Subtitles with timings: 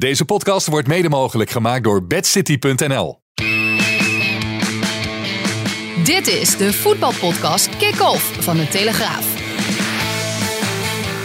[0.00, 3.20] Deze podcast wordt mede mogelijk gemaakt door bedcity.nl.
[6.04, 9.38] Dit is de voetbalpodcast Kick-Off van de Telegraaf.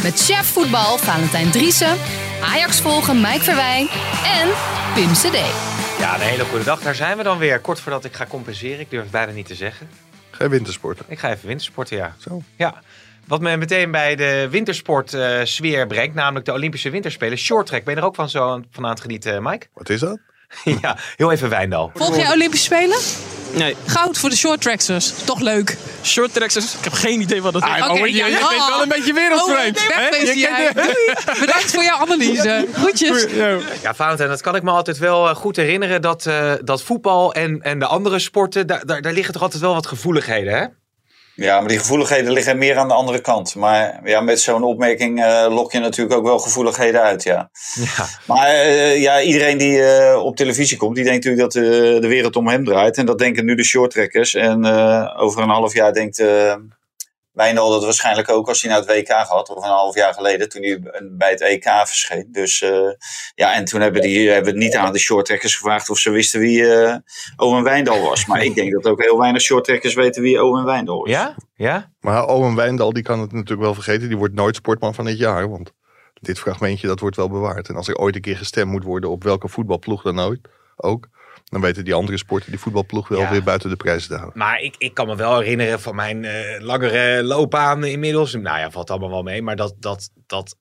[0.04, 1.98] Met chef voetbal Valentijn Driessen,
[2.44, 3.88] Ajax volgen Mike Verwijn
[4.26, 4.50] en
[4.94, 5.38] Pim CD.
[6.00, 6.82] Ja, een hele goede dag.
[6.82, 7.60] Daar zijn we dan weer.
[7.60, 8.80] Kort voordat ik ga compenseren.
[8.80, 9.90] Ik durf het bijna niet te zeggen.
[10.30, 11.06] Ga je wintersporten?
[11.08, 12.16] Ik ga even wintersporten, ja.
[12.20, 12.42] Zo.
[12.56, 12.82] Ja.
[13.28, 17.38] Wat me meteen bij de wintersport eh, sfeer brengt, namelijk de Olympische Winterspelen.
[17.38, 17.84] Shorttrack.
[17.84, 19.68] Ben je er ook van zo aan, van aan het genieten, Mike?
[19.74, 20.20] Wat is dat?
[20.82, 21.92] ja, heel even Wijndal.
[21.94, 22.98] Volg jij Olympische Spelen?
[23.54, 23.76] Nee.
[23.86, 25.14] Goud voor de short tracksers.
[25.24, 25.78] Toch leuk.
[26.04, 26.78] Short tracksers?
[26.78, 27.70] Ik heb geen idee wat dat is.
[27.70, 29.78] Oké, oh, je, ja, je bent wel een beetje wereldvreemd.
[29.78, 30.06] Oh, hè?
[30.06, 31.40] Je Doei.
[31.46, 32.68] Bedankt voor jouw analyse.
[32.74, 33.26] Groetjes.
[33.82, 36.02] Ja, Valentijn, dat kan ik me altijd wel eh, goed herinneren.
[36.02, 39.62] Dat, eh, dat voetbal en, en de andere sporten, daar, daar, daar liggen toch altijd
[39.62, 40.66] wel wat gevoeligheden, hè?
[41.36, 43.56] Ja, maar die gevoeligheden liggen meer aan de andere kant.
[43.56, 47.50] Maar ja, met zo'n opmerking eh, lok je natuurlijk ook wel gevoeligheden uit, ja.
[47.74, 48.06] Ja.
[48.28, 51.64] Maar eh, ja, iedereen die eh, op televisie komt, die denkt natuurlijk dat
[52.02, 52.98] de wereld om hem draait.
[52.98, 54.34] En dat denken nu de shorttrekkers.
[54.34, 54.66] En
[55.16, 56.24] over een half jaar denkt
[57.36, 59.50] Wijndal dat waarschijnlijk ook als hij naar het WK gaat.
[59.50, 60.80] Of een half jaar geleden, toen hij
[61.12, 62.28] bij het EK verscheen.
[62.32, 62.90] Dus eh,
[63.36, 66.40] ja, en toen hebben, die, hebben we niet aan de shorttrekkers gevraagd of ze wisten
[66.40, 66.96] wie eh
[67.36, 68.26] Owen Wijndal was.
[68.26, 71.12] Maar ik denk dat ook heel weinig shorttrekkers weten wie Owen Wijndal is.
[71.12, 71.36] Ja?
[71.56, 71.92] Ja?
[72.00, 74.08] Maar Owen Wijndal, die kan het natuurlijk wel vergeten.
[74.08, 75.50] Die wordt nooit sportman van het jaar.
[75.50, 75.72] Want
[76.14, 77.70] dit fragmentje, dat wordt wel bewaard.
[77.70, 80.40] En als er ooit een keer gestemd moet worden op welke voetbalploeg dan ooit,
[80.76, 81.08] ook.
[81.46, 83.32] Dan weten die andere sporten die voetbalploeg wel Ja.
[83.32, 84.38] weer buiten de prijzen te houden.
[84.38, 88.34] Maar ik, ik kan me wel herinneren van mijn eh, langere loopbaan inmiddels.
[88.34, 89.42] Nou ja, valt allemaal wel mee.
[89.42, 90.56] Maar dat, dat, dat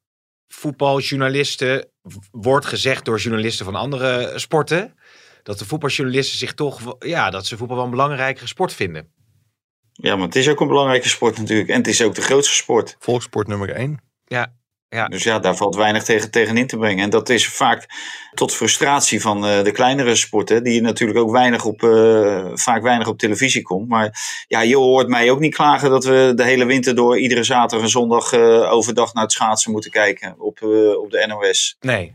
[0.48, 1.88] voetbaljournalisten,
[2.30, 4.94] wordt gezegd door journalisten van andere sporten.
[5.42, 9.12] Dat de voetbaljournalisten zich toch, ja, dat ze voetbal wel een belangrijkere sport vinden.
[9.92, 11.69] Ja, maar het is ook een belangrijke sport natuurlijk.
[11.69, 12.96] En het is ook de grootste sport.
[12.98, 13.98] Volkssport nummer 1.
[14.24, 14.54] Ja.
[15.09, 17.05] Dus ja, daar valt weinig tegen, tegenin te brengen.
[17.05, 17.87] En dat is vaak
[18.34, 20.62] tot frustratie van eh, de kleinere sporten.
[20.62, 23.89] Die natuurlijk ook weinig op, eh, vaak weinig op televisie komt.
[23.89, 27.43] Maar ja, je hoort mij ook niet klagen dat we de hele winter door iedere
[27.43, 30.34] zaterdag en zondag eh, overdag naar het schaatsen moeten kijken.
[30.38, 30.62] Op,
[31.03, 31.77] op de NOS.
[31.81, 32.15] Nee.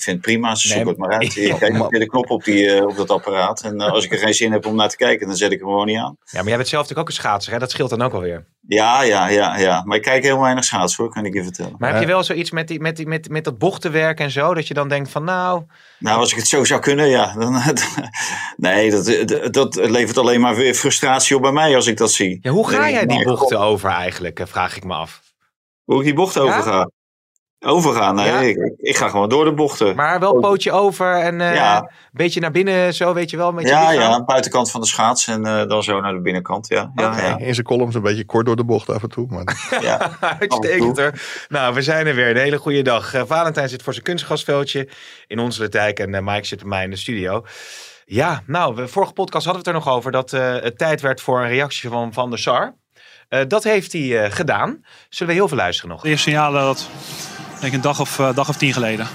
[0.00, 1.32] Ik vind het prima, ze Nee, zoeken het maar uit.
[1.32, 3.60] Je kijkt op de knop op, die, eh, op dat apparaat.
[3.62, 5.58] En eh, als ik er geen zin heb om naar te kijken, dan zet ik
[5.58, 6.16] hem gewoon niet aan.
[6.24, 7.58] Ja, maar jij bent zelf natuurlijk ook een schaatser, hè?
[7.58, 8.44] Dat scheelt dan ook wel weer.
[8.66, 9.82] Ja, ja, ja, ja.
[9.84, 11.74] Maar ik kijk heel weinig schaatsen hoor, kan ik je vertellen.
[11.78, 14.54] Maar heb je wel zoiets met, die, met, die, met, met dat bochtenwerk en zo?
[14.54, 15.62] Dat je dan denkt van nou,
[15.98, 17.32] Nou, als ik het zo zou kunnen, ja.
[17.38, 17.62] Dan,
[18.56, 22.38] nee, dat, dat levert alleen maar weer frustratie op bij mij als ik dat zie.
[22.42, 25.22] ja, hoe ga jij die maar- bochten over eigenlijk, eh, vraag ik me af.
[25.84, 26.88] Hoe ik die bocht overga.
[27.66, 28.14] Overgaan?
[28.14, 28.40] Nee, Ja?
[28.40, 29.96] ik, ik ga gewoon door de bochten.
[29.96, 31.76] Maar wel pootje over en eh, Ja.
[31.80, 34.86] een beetje naar binnen zo, weet je wel, met je ja, ja, buitenkant van de
[34.86, 36.90] schaats en eh, dan zo naar de binnenkant, ja.
[36.94, 37.26] ja, Oké.
[37.26, 37.38] ja.
[37.38, 39.26] In zijn columns een beetje kort door de bocht af en toe.
[39.28, 40.10] Maar ja.
[40.40, 41.12] Uitstekend hoor.
[41.48, 42.30] Nou, we zijn er weer.
[42.30, 43.14] Een hele goede dag.
[43.14, 44.88] Eh, Valentijn zit voor zijn kunstgasveldje
[45.26, 47.44] in onze Dijk en Mike zit bij mij in de studio.
[48.04, 51.00] Ja, nou, we, vorige podcast hadden we het er nog over dat eh, het tijd
[51.00, 52.74] werd voor een reactie van Van der Sar.
[53.28, 54.84] Eh, dat heeft hij eh, gedaan.
[55.08, 56.02] Zullen we heel veel luisteren nog?
[56.02, 56.88] De eerste signalen dat
[57.60, 59.06] denk een dag of, eh, dag of tien geleden.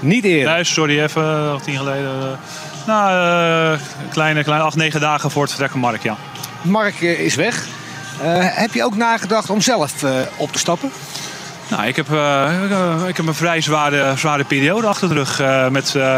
[0.00, 0.54] Niet eerder.
[0.54, 2.10] Nee, sorry, even of tien geleden.
[2.20, 3.10] eh, nou,
[3.74, 3.80] eh,
[4.12, 6.16] kleine, kleine acht, negen dagen voor het vertrek van Mark, ja.
[6.62, 7.66] Mark eh, is weg.
[8.22, 10.90] Eh, heb je ook nagedacht om zelf eh, op te stappen?
[11.68, 15.40] Nou, ik heb, eh, ik, eh, heb een vrij zware, zware periode achter de rug.
[15.40, 16.16] eh, met eh,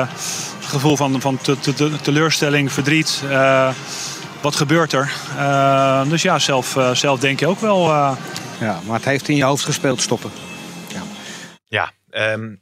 [0.59, 3.23] het gevoel van, van te- te- te- teleurstelling, verdriet.
[3.31, 3.69] eh,
[4.41, 5.13] wat gebeurt er?
[5.39, 7.89] Eh, dus ja, zelf, eh, zelf denk je ook wel...
[7.91, 8.11] eh,
[8.59, 10.31] Ja, maar het heeft in je hoofd gespeeld stoppen.
[12.17, 12.55] Ehm,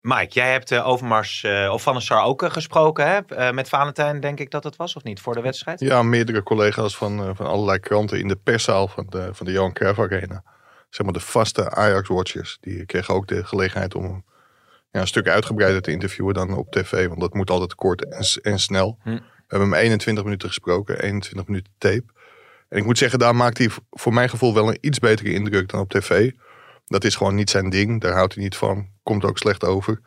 [0.00, 3.52] Mike, jij hebt eh, Overmars eh, of Van der Sar ook eh, gesproken hè?
[3.52, 5.80] Met Valentijn, denk ik dat het was, of niet, voor de wedstrijd?
[5.80, 9.72] ja, meerdere collega's van, van allerlei kranten in de perszaal van de, van de Johan
[9.72, 10.42] Cruijff Arena.
[10.90, 12.58] Zeg maar de vaste Ajax-watchers.
[12.60, 14.24] Die kregen ook de gelegenheid om
[14.90, 17.08] ja, een stuk uitgebreider te interviewen dan op tv.
[17.08, 18.98] Want dat moet altijd kort en, en snel.
[19.02, 19.10] Hm.
[19.10, 22.04] We hebben hem 21 minuten gesproken, 21 minuten tape.
[22.68, 25.68] En ik moet zeggen, daar maakt hij voor mijn gevoel wel een iets betere indruk
[25.68, 26.30] dan op tv.
[26.88, 28.00] Dat is gewoon niet zijn ding.
[28.00, 28.88] Daar houdt hij niet van.
[29.02, 30.00] Komt ook slecht over.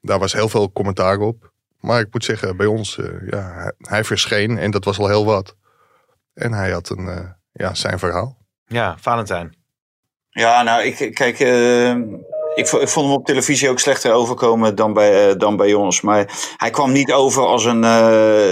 [0.00, 1.52] Daar was heel veel commentaar op.
[1.80, 5.08] Maar ik moet zeggen, bij ons, eh, ja, hij, hij verscheen en dat was al
[5.08, 5.56] heel wat.
[6.34, 8.38] En hij had een, eh, ja, zijn verhaal.
[8.64, 9.56] Ja, Valentijn.
[10.30, 11.94] Ja, nou, ik, kijk, eh,
[12.60, 15.74] ik, vo- ik vond hem op televisie ook slechter overkomen dan bij, eh, dan bij
[15.74, 16.00] ons.
[16.00, 17.90] Maar hij kwam niet over als een, eh,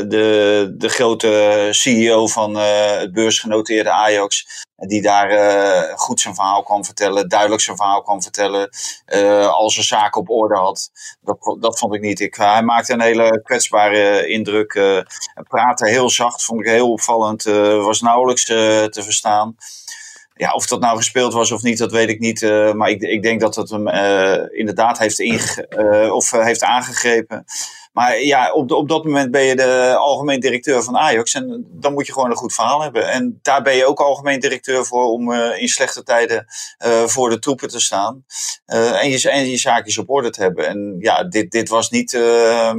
[0.08, 4.46] de, de grote CEO van eh, het beursgenoteerde Ajax.
[4.76, 5.28] Die daar
[5.96, 8.68] goed zijn verhaal kwam vertellen, duidelijk zijn verhaal kwam vertellen.
[9.04, 10.90] eh al zijn zaken op orde had.
[11.20, 12.20] Dat, dat vond ik niet.
[12.20, 14.72] Ik, hij maakte een hele kwetsbare indruk.
[14.74, 15.04] hij
[15.48, 17.42] praatte heel zacht, vond ik heel opvallend.
[17.82, 19.56] was nauwelijks te verstaan.
[20.38, 22.42] Ja, of dat nou gespeeld was of niet, dat weet ik niet.
[22.42, 26.62] eh, maar ik, ik denk dat het hem eh, inderdaad heeft, inge- eh, of, heeft
[26.62, 27.44] aangegrepen.
[27.92, 31.34] Maar ja, op, de- op dat moment ben je de algemeen directeur van Ajax.
[31.34, 33.10] En dan moet je gewoon een goed verhaal hebben.
[33.10, 36.46] En daar ben je ook algemeen directeur voor om in slechte tijden
[37.06, 38.24] voor de troepen te staan.
[38.66, 40.68] en, je, en je zaakjes op orde te hebben.
[40.68, 42.72] En ja, dit, dit was niet eh,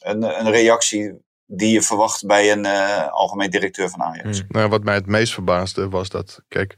[0.00, 1.12] een, een reactie
[1.46, 2.66] die je verwacht bij een
[3.10, 4.38] algemeen directeur van Ajax.
[4.38, 4.46] Hmm.
[4.48, 6.74] Nou, wat mij het meest verbaasde was dat, kijk,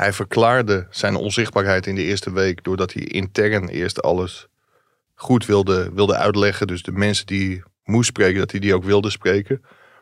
[0.00, 4.48] hij verklaarde zijn onzichtbaarheid in de eerste week doordat hij intern eerst alles
[5.14, 6.66] goed wilde, wilde uitleggen.
[6.66, 9.60] Dus de mensen die moest spreken, dat hij die ook wilde spreken.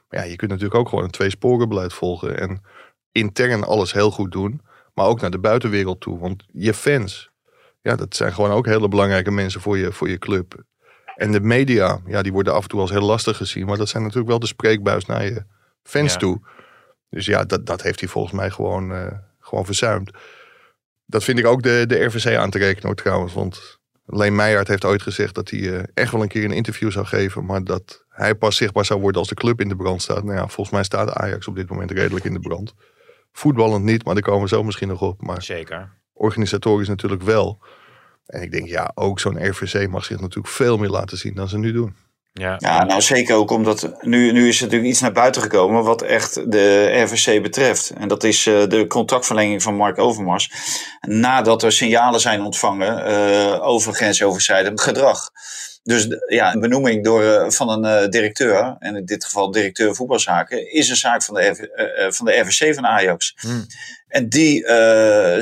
[0.09, 2.63] Maar ja, je kunt natuurlijk ook gewoon een tweesporenbeleid volgen en
[3.13, 4.61] intern alles heel goed doen,
[4.95, 6.19] maar ook naar de buitenwereld toe.
[6.19, 7.31] Want je fans,
[7.81, 10.63] ja, dat zijn gewoon ook hele belangrijke mensen voor je, voor je club.
[11.17, 13.89] En de media, ja, die worden af en toe als heel lastig gezien, maar dat
[13.89, 15.45] zijn natuurlijk wel de spreekbuis naar je
[15.83, 16.19] fans Ja.
[16.19, 16.41] toe.
[17.11, 19.07] Dus ja, dat, dat heeft hij volgens mij gewoon, eh,
[19.49, 20.11] gewoon verzuimd.
[21.07, 23.33] Dat vind ik ook de, de RVC aan te rekenen trouwens.
[23.33, 26.91] Want Leen Meijert heeft ooit gezegd dat hij eh, echt wel een keer een interview
[26.91, 27.45] zou geven.
[27.45, 30.25] Maar dat hij pas zichtbaar zou worden als de club in de brand staat.
[30.25, 32.75] Nou ja, volgens mij staat Ajax op dit moment redelijk in de brand.
[33.33, 35.23] Voetballend niet, maar daar komen we zo misschien nog op.
[35.23, 35.93] Maar Zeker.
[36.13, 37.63] organisatorisch natuurlijk wel.
[38.27, 41.49] En ik denk, ja, ook zo'n RVC mag zich natuurlijk veel meer laten zien dan
[41.49, 41.95] ze nu doen.
[42.39, 42.85] Ja.
[42.85, 46.51] Nou zeker ook omdat nu, nu is er natuurlijk iets naar buiten gekomen wat echt
[46.51, 47.91] de RVC betreft.
[47.91, 50.51] En dat is eh, de contractverlenging van Mark Overmars.
[51.01, 55.31] Nadat er signalen zijn ontvangen eh, over grensoverschrijdend gedrag.
[55.89, 59.95] Dus ja, een benoeming door, eh, van een eh, directeur, en in dit geval directeur
[59.95, 63.35] voetbalzaken, is een zaak van de, RV eh, van de RVC van Ajax.
[63.37, 63.67] Hmm.
[64.09, 64.65] En die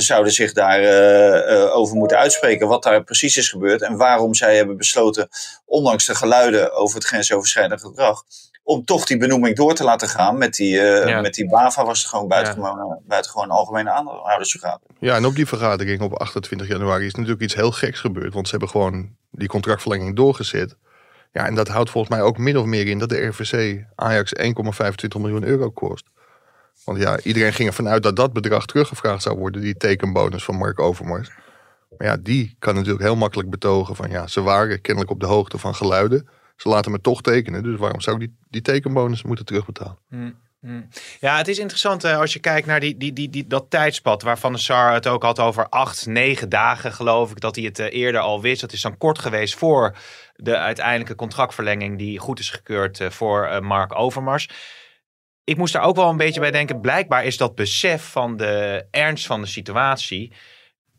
[0.00, 4.76] zouden zich daarover over moeten uitspreken wat daar precies is gebeurd en waarom zij hebben
[4.76, 5.28] besloten,
[5.64, 8.22] ondanks de geluiden over het grensoverschrijdend gedrag,
[8.66, 11.20] om toch die benoeming door te laten gaan met die, eh, Ja.
[11.20, 14.96] met die BAVA was het gewoon buitengewoon, eh, buitengewoon algemene aanhoudersvergadering.
[15.00, 18.34] Ja, en op die vergadering op 28 januari is natuurlijk iets heel geks gebeurd.
[18.34, 20.76] Want ze hebben gewoon die contractverlenging doorgezet.
[21.32, 24.32] Ja, en dat houdt volgens mij ook min of meer in dat de RVC Ajax
[24.34, 26.04] 1,25 miljoen euro kost.
[26.84, 30.56] Want ja, iedereen ging ervan uit dat dat bedrag teruggevraagd zou worden, die tekenbonus van
[30.56, 31.30] Mark Overmars.
[31.98, 35.26] Maar ja, die kan natuurlijk heel makkelijk betogen van ja, ze waren kennelijk op de
[35.26, 36.28] hoogte van geluiden.
[36.56, 39.98] Ze laten me toch tekenen, dus waarom zou ik die, die tekenbonus moeten terugbetalen?
[41.20, 44.22] Ja, het is interessant eh, als je kijkt naar die, die, die, die, dat tijdspad
[44.22, 47.40] waarvan de SAR het ook had over acht, negen dagen geloof ik.
[47.40, 48.60] Dat hij het eh, eerder al wist.
[48.60, 49.96] Dat is dan kort geweest voor
[50.34, 54.48] de uiteindelijke contractverlenging die goed is gekeurd eh, voor Mark Overmars.
[55.44, 56.80] Ik moest daar ook wel een beetje bij denken.
[56.80, 60.32] Blijkbaar is dat besef van de ernst van de situatie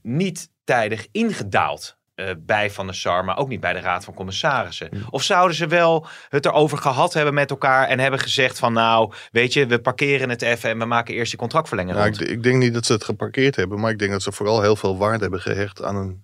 [0.02, 1.97] niet tijdig ingedaald.
[2.18, 4.90] Eh, bij Van der Sar, maar ook niet bij de Raad van Commissarissen.
[5.10, 9.14] Of zouden ze wel het erover gehad hebben met elkaar en hebben gezegd van nou,
[9.32, 12.44] weet je, we parkeren het even en we maken eerst die contractverlenging Nou, ik, ik
[12.44, 14.98] denk niet dat ze het geparkeerd hebben, maar ik denk dat ze vooral heel veel
[14.98, 16.24] waarde hebben gehecht aan een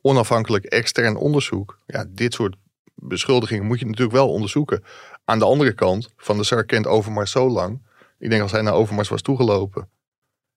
[0.00, 1.78] onafhankelijk extern onderzoek.
[1.86, 2.56] Ja, dit soort
[2.94, 4.84] beschuldigingen moet je natuurlijk wel onderzoeken.
[5.24, 7.82] Aan de andere kant, Van de Sar kent Overmars zo lang.
[8.18, 9.88] Ik denk als hij naar Overmars was toegelopen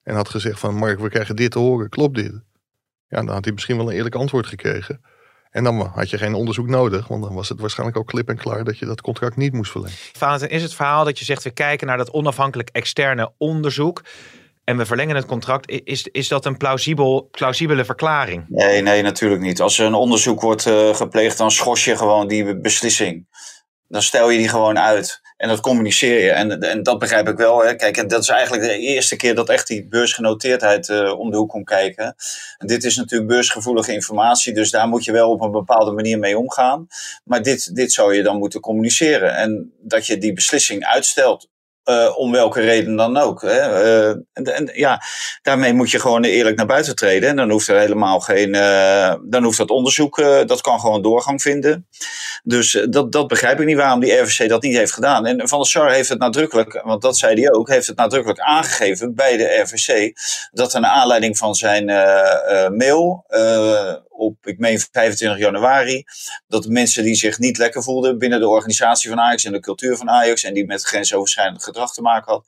[0.03, 2.33] en had gezegd van Mark, we krijgen dit te horen, klopt dit?
[3.07, 5.01] Ja, dan had hij misschien wel een eerlijk antwoord gekregen.
[5.51, 8.37] En dan had je geen onderzoek nodig, want dan was het waarschijnlijk ook klip en
[8.37, 9.97] klaar dat je dat contract niet moest verlengen.
[10.13, 14.03] Valentin, is het verhaal dat je zegt we kijken naar dat onafhankelijk externe onderzoek
[14.63, 18.45] en we verlengen het contract, is, is dat een plausibel, plausibele verklaring?
[18.47, 19.61] Nee, nee, natuurlijk niet.
[19.61, 23.27] Als er een onderzoek wordt eh, gepleegd, dan schors je gewoon die be- beslissing.
[23.87, 25.21] Dan stel je die gewoon uit.
[25.37, 26.31] En dat communiceer je.
[26.31, 27.63] En, en dat begrijp ik wel.
[27.63, 27.75] Hè.
[27.75, 31.37] Kijk, en dat is eigenlijk de eerste keer dat echt die beursgenoteerdheid eh, om de
[31.37, 32.15] hoek komt kijken.
[32.57, 34.53] En dit is natuurlijk beursgevoelige informatie.
[34.53, 36.87] Dus daar moet je wel op een bepaalde manier mee omgaan.
[37.23, 39.35] Maar dit, dit zou je dan moeten communiceren.
[39.35, 41.49] En dat je die beslissing uitstelt.
[41.85, 43.41] Eh, om welke reden dan ook.
[43.41, 43.57] Hè.
[43.57, 45.01] Eh, en, en ja,
[45.41, 47.29] daarmee moet je gewoon eerlijk naar buiten treden.
[47.29, 48.55] En dan hoeft er helemaal geen.
[48.55, 50.17] eh, dan hoeft dat onderzoek.
[50.45, 51.87] dat kan gewoon doorgang vinden.
[52.43, 55.25] Dus dat, dat begrijp ik niet waarom die RVC dat niet heeft gedaan.
[55.25, 58.39] En Van der Sar heeft het nadrukkelijk, want dat zei hij ook, heeft het nadrukkelijk
[58.39, 60.13] aangegeven bij de RVC.
[60.51, 61.85] Dat er naar aanleiding van zijn
[62.77, 63.25] mail
[64.17, 66.03] op, ik meen 25 januari,
[66.47, 69.97] dat mensen die zich niet lekker voelden binnen de organisatie van Ajax en de cultuur
[69.97, 72.45] van Ajax en die met grensoverschrijdend gedrag te maken had,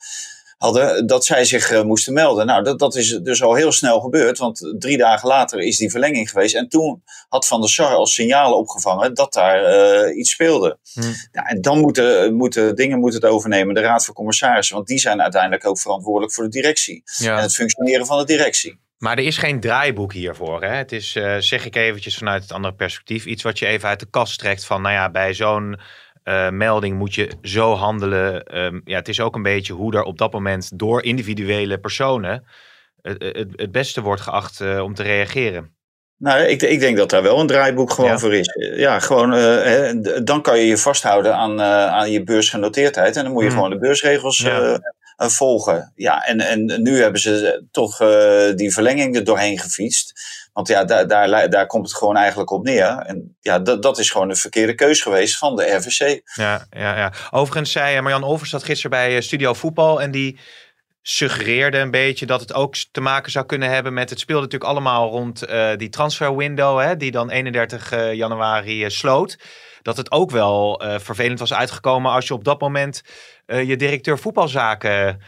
[0.57, 2.45] hadden, dat zij zich eh, moesten melden.
[2.45, 5.91] Nou, dat, dat is dus al heel snel gebeurd, want drie dagen later is die
[5.91, 6.55] verlenging geweest.
[6.55, 10.77] En toen had Van der Sar als signalen opgevangen dat daar eh, iets speelde.
[10.93, 11.13] Hmm.
[11.31, 14.99] Ja, en dan moeten, moeten dingen moeten het overnemen, de Raad van Commissarissen, want die
[14.99, 18.79] zijn uiteindelijk ook verantwoordelijk voor de directie en het functioneren van de directie.
[18.97, 20.61] Maar er is geen draaiboek hiervoor.
[20.63, 20.69] Hè?
[20.75, 23.99] Het is, eh, zeg ik eventjes vanuit het andere perspectief, iets wat je even uit
[23.99, 25.79] de kast trekt van, nou ja, bij zo'n
[26.23, 28.43] eh, melding moet je zo handelen.
[28.43, 32.43] Ehm, ja, het is ook een beetje hoe er op dat moment door individuele personen
[33.01, 35.75] het, het, het beste wordt geacht eh, om te reageren.
[36.17, 38.17] Nou, ik, ik denk dat daar wel een draaiboek gewoon Ja.
[38.17, 38.49] voor is.
[38.75, 39.91] Ja, gewoon, eh,
[40.23, 43.15] dan kan je je vasthouden aan, eh, aan je beursgenoteerdheid.
[43.15, 43.57] En dan moet je Hmm.
[43.57, 44.79] gewoon de beursregels Ja.
[45.17, 45.91] Eh, eh, volgen.
[45.95, 50.13] Ja, en, en nu hebben ze toch eh, die verlenging er doorheen gefietst.
[50.57, 52.97] Want ja, daar, daar, daar komt het gewoon eigenlijk op neer.
[52.97, 56.21] En ja, dat, dat is gewoon een verkeerde keus geweest van de RVC.
[56.33, 57.13] Ja, ja, ja.
[57.31, 60.39] Overigens zei eh, Marjan zat gisteren bij eh, Studio Voetbal en die
[61.09, 64.71] suggereerde een beetje dat het ook te maken zou kunnen hebben met het speelde natuurlijk
[64.71, 69.37] allemaal rond eh, die transfer window, hè, die dan 31 eh, januari eh, sloot.
[69.81, 73.01] Dat het ook wel vervelend was uitgekomen als je op dat moment
[73.45, 75.21] je directeur voetbalzaken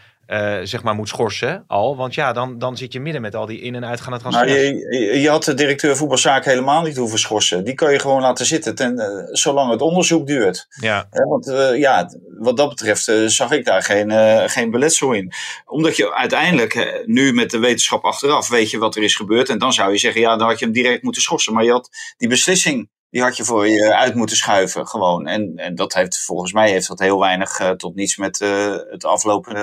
[0.62, 1.96] zeg maar moet schorsen al.
[1.96, 4.52] Want ja, dan, dan zit je midden met al die in- en uitgaande transfers.
[4.52, 7.64] Je, je- je had de directeur voetbalzaken helemaal niet hoeven schorsen.
[7.64, 10.66] Die kan je gewoon laten zitten ten, zolang het onderzoek duurt.
[10.80, 12.10] Ja, want ja,
[12.40, 15.32] wat dat betreft eh, zag ik daar geen, eh, geen beletsel in.
[15.66, 19.48] Omdat je uiteindelijk, eh, nu met de wetenschap achteraf, weet je wat er is gebeurd.
[19.48, 21.52] En dan zou je zeggen, ja, dan had je hem direct moeten schorsen.
[21.54, 24.86] Maar je had die beslissing, die had je voor je uit moeten schuiven.
[24.86, 25.26] Gewoon.
[25.26, 29.04] En, en dat heeft, volgens mij heeft dat heel weinig tot niets met eh, het
[29.04, 29.54] aflopen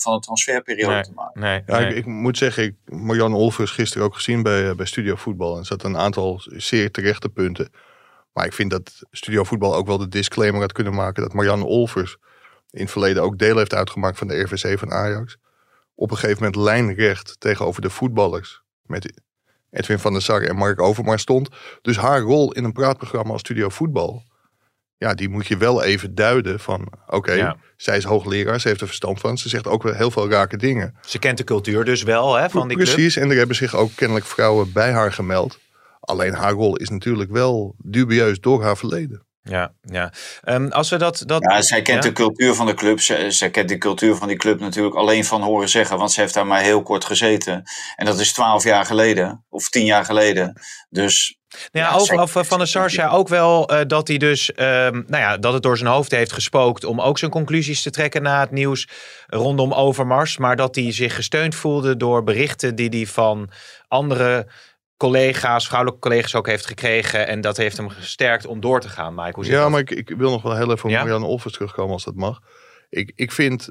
[0.00, 1.02] van de transferperiode Nee.
[1.02, 1.40] te maken.
[1.40, 1.62] nee.
[1.66, 1.88] Ja, nee.
[1.88, 5.52] ik, ik moet zeggen, ik Marjan Olvers gisteren ook gezien bij, bij Studio Voetbal.
[5.52, 7.70] En er zat een aantal zeer terechte punten.
[8.36, 11.62] Maar ik vind dat Studio Voetbal ook wel de disclaimer had kunnen maken dat Marjan
[11.62, 12.16] Olvers
[12.70, 15.36] in het verleden ook deel heeft uitgemaakt van de RVC van Ajax.
[15.94, 18.62] Op een gegeven moment lijnrecht tegenover de voetballers.
[18.82, 19.20] Met
[19.70, 21.48] Edwin van der Sar en Mark Overmars stond.
[21.82, 24.24] Dus haar rol in een praatprogramma als Studio Voetbal.
[24.96, 27.56] Ja, die moet je wel even duiden van oké, Ja.
[27.76, 29.38] zij is hoogleraar, ze heeft er verstand van.
[29.38, 30.96] Ze zegt ook wel heel veel rake dingen.
[31.06, 32.92] Ze kent de cultuur dus wel hè, van die club.
[32.92, 35.58] Precies, en er hebben zich ook kennelijk vrouwen bij haar gemeld.
[36.06, 39.26] Alleen haar rol is natuurlijk wel dubieus door haar verleden.
[39.48, 40.12] Ja, ja.
[40.42, 41.22] Ehm, als we dat...
[41.26, 42.08] dat Ja, zij kent Ja?
[42.10, 43.00] de cultuur van de club.
[43.00, 45.98] Zij, zij kent de cultuur van die club natuurlijk alleen van horen zeggen.
[45.98, 47.62] Want ze heeft daar maar heel kort gezeten.
[47.96, 49.44] En dat is twaalf jaar geleden.
[49.48, 50.60] Of tien jaar geleden.
[50.88, 51.38] Dus
[51.72, 55.02] Nou ja, Ja, over Van der Sar zei ook wel eh, dat hij dus, ehm,
[55.06, 58.22] nou ja, dat het door zijn hoofd heeft gespookt om ook zijn conclusies te trekken
[58.22, 58.88] na het nieuws
[59.26, 60.36] rondom Overmars.
[60.36, 63.50] Maar dat hij zich gesteund voelde door berichten die hij van
[63.88, 64.46] andere
[64.96, 67.26] collega's, vrouwelijke collega's ook heeft gekregen.
[67.26, 69.14] En dat heeft hem gesterkt om door te gaan.
[69.14, 69.70] Mike, hoe zit Ja, dat?
[69.70, 70.98] maar ik, ik wil nog wel heel even op Ja?
[71.00, 72.40] Marianne Olvers terugkomen als dat mag.
[72.88, 73.70] Ik, ik vind,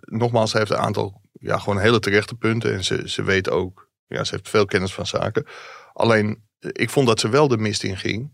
[0.00, 2.72] nogmaals, ze heeft een aantal ja, gewoon hele terechte punten.
[2.74, 5.46] En ze, ze weet ook, ja, ze heeft veel kennis van zaken.
[5.92, 8.32] Alleen, ik vond dat ze wel de mist in ging.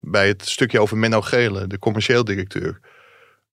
[0.00, 2.80] Bij het stukje over Menno Gele, de commercieel directeur.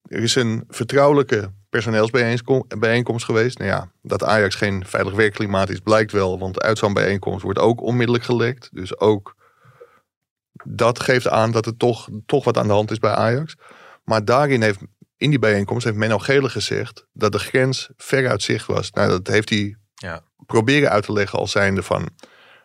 [0.07, 3.57] Er is een vertrouwelijke personeelsbijeenkomst geweest.
[3.57, 6.39] Nou ja, dat Ajax geen veilig werkklimaat is, blijkt wel.
[6.39, 8.69] Want uit zo'n bijeenkomst wordt ook onmiddellijk gelekt.
[8.71, 9.35] Dus ook
[10.63, 13.55] dat geeft aan dat er toch, toch wat aan de hand is bij Ajax.
[14.03, 14.79] Maar daarin heeft,
[15.17, 18.91] in die bijeenkomst heeft Menno Gele gezegd dat de grens ver uit zicht was.
[18.91, 20.21] Nou, dat heeft hij Ja.
[20.45, 22.09] proberen uit te leggen als zijnde van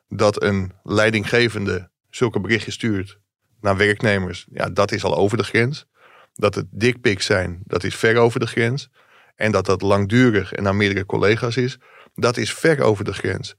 [0.08, 3.18] dat een leidinggevende zulke berichtjes stuurt
[3.60, 4.46] naar werknemers.
[4.50, 5.86] Ja, dat is al over de grens.
[6.36, 8.88] Dat het dickpics zijn, dat is ver over de grens.
[9.34, 11.78] En dat dat langdurig en naar meerdere collega's is,
[12.14, 13.54] dat is ver over de grens.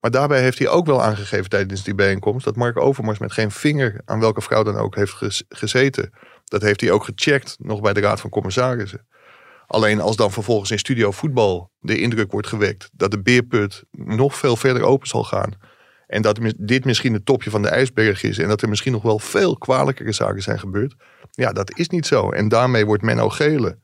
[0.00, 3.50] Maar daarbij heeft hij ook wel aangegeven tijdens die bijeenkomst dat Mark Overmars met geen
[3.50, 6.12] vinger aan welke vrouw dan ook heeft gez- gezeten.
[6.44, 9.06] Dat heeft hij ook gecheckt nog bij de Raad van Commissarissen.
[9.66, 14.36] Alleen als dan vervolgens in studio voetbal de indruk wordt gewekt dat de beerput nog
[14.36, 15.52] veel verder open zal gaan.
[16.10, 18.38] En dat dit misschien het topje van de ijsberg is.
[18.38, 20.94] En dat er misschien nog wel veel kwalijkere zaken zijn gebeurd.
[21.30, 22.30] Ja, dat is niet zo.
[22.30, 23.78] En daarmee wordt Menno Gele,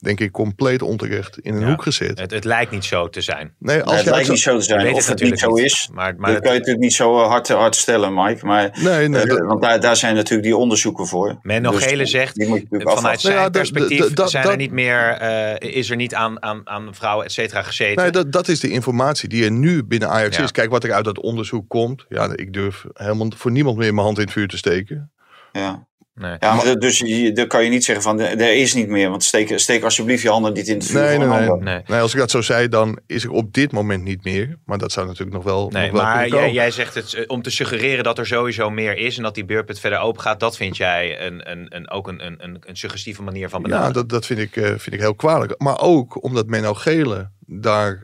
[0.00, 1.66] denk ik, compleet onterecht in een Ja.
[1.68, 2.18] hoek gezet.
[2.18, 3.54] Het, het lijkt niet zo te zijn.
[3.58, 4.82] Nee, als Nee, het lijkt niet zo te zijn.
[4.82, 6.94] weet Of het niet natuurlijk zo is, Maar, maar dat het- kan je natuurlijk niet
[6.94, 8.46] zo hard, hard stellen, Mike.
[8.46, 11.38] Maar, Nee, nee, eh, dat- want daar, daar zijn natuurlijk die onderzoeken voor.
[11.42, 15.74] Menno Dus Gele zegt, natuurlijk vanuit zijn Nou ja, perspectief zijn er niet meer, eh,
[15.76, 18.02] is er niet aan, aan, aan vrouwen, et cetera, gezeten.
[18.02, 20.42] Nee, dat, dat is de informatie die er nu binnen Ajax Ja.
[20.42, 20.50] is.
[20.52, 22.04] Kijk wat er uit dat onderzoek komt.
[22.08, 25.12] Ja, ik durf helemaal voor niemand meer mijn hand in het vuur te steken.
[25.52, 25.88] Ja.
[26.20, 26.36] Nee.
[26.38, 29.10] Ja, maar dus je, dan kan je niet zeggen van er is niet meer.
[29.10, 31.58] Want steek, steek alsjeblieft je handen niet in het vuur Nee, van nee, nee.
[31.58, 31.82] Nee.
[31.86, 32.00] nee.
[32.00, 34.58] Als ik dat zo zei, dan is er op dit moment niet meer.
[34.64, 35.70] Maar dat zou natuurlijk nog wel.
[35.70, 38.70] Nee, nog wel maar kunnen jij, zegt het eh, om te suggereren dat er sowieso
[38.70, 40.40] meer is en dat die beurput verder open gaat.
[40.40, 43.94] Dat vind jij een, een, een, ook een, een, een, suggestieve manier van Ja, benaderen.
[43.94, 45.54] dat, dat vind, ik, eh, vind ik heel kwalijk.
[45.58, 48.02] Maar ook omdat Menno Gele daar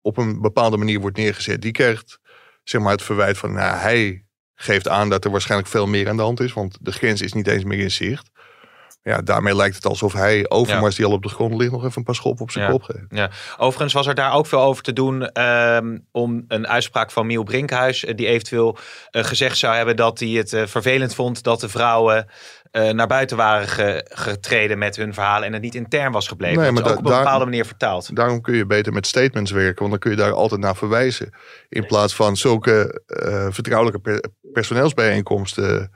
[0.00, 1.62] op een bepaalde manier wordt neergezet.
[1.62, 2.18] Die krijgt
[2.62, 4.24] zeg maar, het verwijt van, nou, hij
[4.60, 6.52] geeft aan dat er waarschijnlijk veel meer aan de hand is.
[6.52, 8.30] Want de grens is niet eens meer in zicht.
[9.02, 11.98] Ja, daarmee lijkt het alsof hij Overmars die al op de grond ligt nog even
[11.98, 12.70] een paar schoppen op zijn Ja.
[12.70, 13.04] kop geeft.
[13.08, 13.30] Ja.
[13.56, 17.42] Overigens was er daar ook veel over te doen ehm, om een uitspraak van Miel
[17.42, 18.78] Brinkhuis, eh, die eventueel
[19.10, 22.26] eh, gezegd zou hebben dat hij het eh, vervelend vond dat de vrouwen
[22.92, 26.56] naar buiten waren ge- getreden met hun verhalen en het niet intern was gebleven.
[26.62, 28.16] Nee, dat is maar ook op een bepaalde manier vertaald.
[28.16, 31.34] Daarom kun je beter met statements werken, want dan kun je daar altijd naar verwijzen.
[31.68, 33.02] In plaats van zulke
[33.50, 35.92] vertrouwelijke per- personeelsbijeenkomsten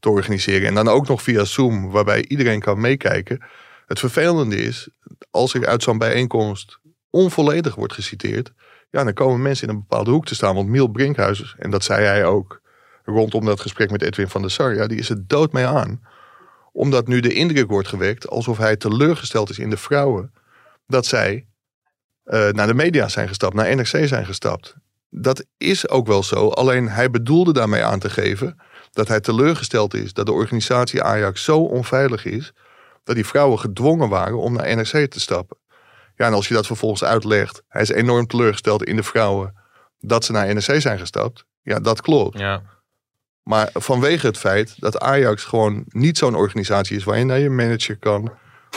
[0.00, 0.68] te organiseren.
[0.68, 3.42] En dan ook nog via Zoom, waarbij iedereen kan meekijken.
[3.86, 4.88] Het vervelende is,
[5.30, 6.78] als er uit zo'n bijeenkomst
[7.10, 8.52] onvolledig wordt geciteerd,
[8.90, 10.54] ja, dan komen mensen in een bepaalde hoek te staan.
[10.54, 12.60] Want Miel Brinkhuis, en dat zei hij ook
[13.04, 16.00] rondom dat gesprek met Edwin van der Sar, ja, die is er dood mee aan.
[16.72, 20.32] Omdat nu de indruk wordt gewekt alsof hij teleurgesteld is in de vrouwen
[20.86, 21.46] dat zij
[22.24, 24.76] eh, naar de media zijn gestapt, naar NRC zijn gestapt.
[25.08, 29.94] Dat is ook wel zo, alleen hij bedoelde daarmee aan te geven dat hij teleurgesteld
[29.94, 32.52] is dat de organisatie Ajax zo onveilig is
[33.04, 35.56] dat die vrouwen gedwongen waren om naar NRC te stappen.
[36.14, 39.54] Ja, en als je dat vervolgens uitlegt, hij is enorm teleurgesteld in de vrouwen
[39.98, 41.44] dat ze naar NRC zijn gestapt.
[41.62, 42.38] Ja, dat klopt.
[42.38, 42.62] Ja.
[43.42, 47.50] Maar vanwege het feit dat Ajax gewoon niet zo'n organisatie is waar je naar je
[47.50, 48.32] manager kan,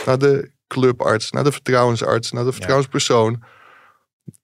[0.06, 3.42] naar de clubarts, naar de vertrouwensarts, naar de vertrouwenspersoon.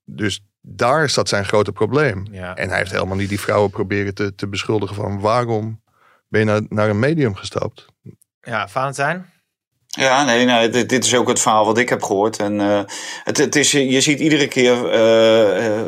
[0.05, 2.26] Dus daar zat zijn grote probleem.
[2.31, 2.55] Ja.
[2.55, 5.83] En hij heeft helemaal niet die vrouwen proberen te, te beschuldigen van waarom
[6.29, 7.87] ben je naar, naar een medium gestapt.
[8.40, 9.26] ja, Valentijn?
[9.87, 12.38] Ja, nee, nee dit, dit is ook het verhaal wat ik heb gehoord.
[12.38, 12.83] En eh,
[13.25, 15.87] het, het is, je ziet iedere keer eh, eh,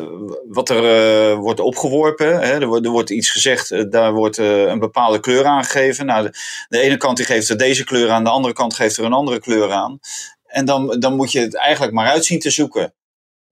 [0.49, 2.27] wat er eh, wordt opgeworpen.
[2.27, 2.61] Hè.
[2.61, 6.07] Er, wordt, er wordt iets gezegd, daar wordt eh, een bepaalde kleur aangegeven.
[6.07, 6.35] Nou, de,
[6.69, 9.13] de ene kant die geeft er deze kleur aan, de andere kant geeft er een
[9.13, 9.99] andere kleur aan.
[10.47, 12.95] En dan, dan moet je het eigenlijk maar uitzien te zoeken.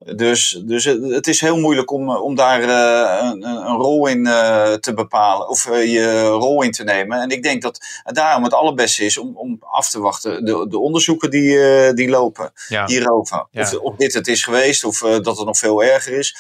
[0.07, 4.73] Dus, dus het, is heel moeilijk om, om daar eh, een, een rol in eh,
[4.73, 7.21] te bepalen of eh, je rol in te nemen.
[7.21, 10.45] En ik denk dat het daarom het allerbeste is om, om af te wachten.
[10.45, 12.87] De, de onderzoeken die, eh, die lopen Ja.
[12.87, 13.47] hierover.
[13.51, 13.63] Ja.
[13.63, 16.37] Of, of dit het is geweest of eh, dat het nog veel erger is.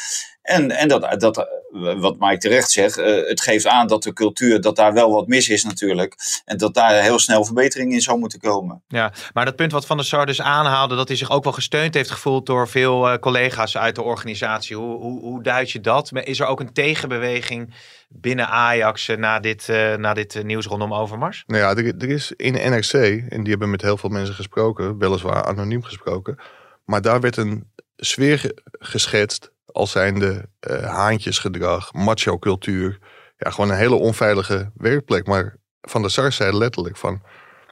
[0.50, 4.12] En, en dat, dat, eh, wat Mike terecht zegt, eh, het geeft aan dat de
[4.12, 6.14] cultuur, dat daar wel wat mis is natuurlijk.
[6.44, 8.82] En dat daar heel snel verbetering in zou moeten komen.
[8.88, 11.52] Ja, maar dat punt wat Van der Sar dus aanhaalde, dat hij zich ook wel
[11.52, 14.76] gesteund heeft gevoeld door veel eh, collega's uit de organisatie.
[14.76, 16.10] Hoe, hoe, hoe duid je dat?
[16.14, 17.74] Is er ook een tegenbeweging
[18.08, 21.44] binnen Ajax na dit, eh, na dit nieuws rondom Overmars?
[21.46, 22.92] Nou ja, er, er is in NRC,
[23.28, 26.38] en die hebben met heel veel mensen gesproken, weliswaar anoniem gesproken.
[26.84, 32.98] Maar daar werd een sfeer ge- geschetst als zijnde eh haantjesgedrag, macho cultuur.
[33.36, 35.26] Ja, gewoon een hele onveilige werkplek.
[35.26, 37.22] Maar Van der Sar zei letterlijk van...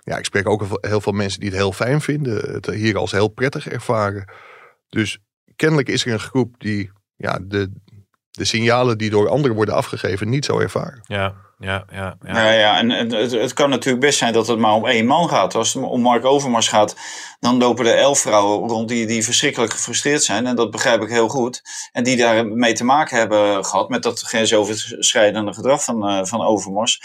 [0.04, 2.52] Ja, ik spreek ook heel veel mensen die het heel fijn vinden.
[2.52, 4.32] Het hier als heel prettig ervaren.
[4.88, 5.18] Dus
[5.56, 7.72] kennelijk is er een groep die ja, de,
[8.30, 11.00] de signalen die door anderen worden afgegeven niet zo ervaren.
[11.02, 12.16] Ja, ja, ja.
[12.26, 12.42] ja.
[12.42, 15.54] Ja, ja en het, kan natuurlijk best zijn dat het maar om één man gaat.
[15.54, 16.96] Als het om Mark Overmars gaat,
[17.40, 20.46] dan lopen er elf vrouwen rond die, die verschrikkelijk gefrustreerd zijn.
[20.46, 21.62] En dat begrijp ik heel goed.
[21.92, 27.00] En die daarmee te maken hebben gehad met dat grensoverschrijdende gedrag van, eh, van Overmars.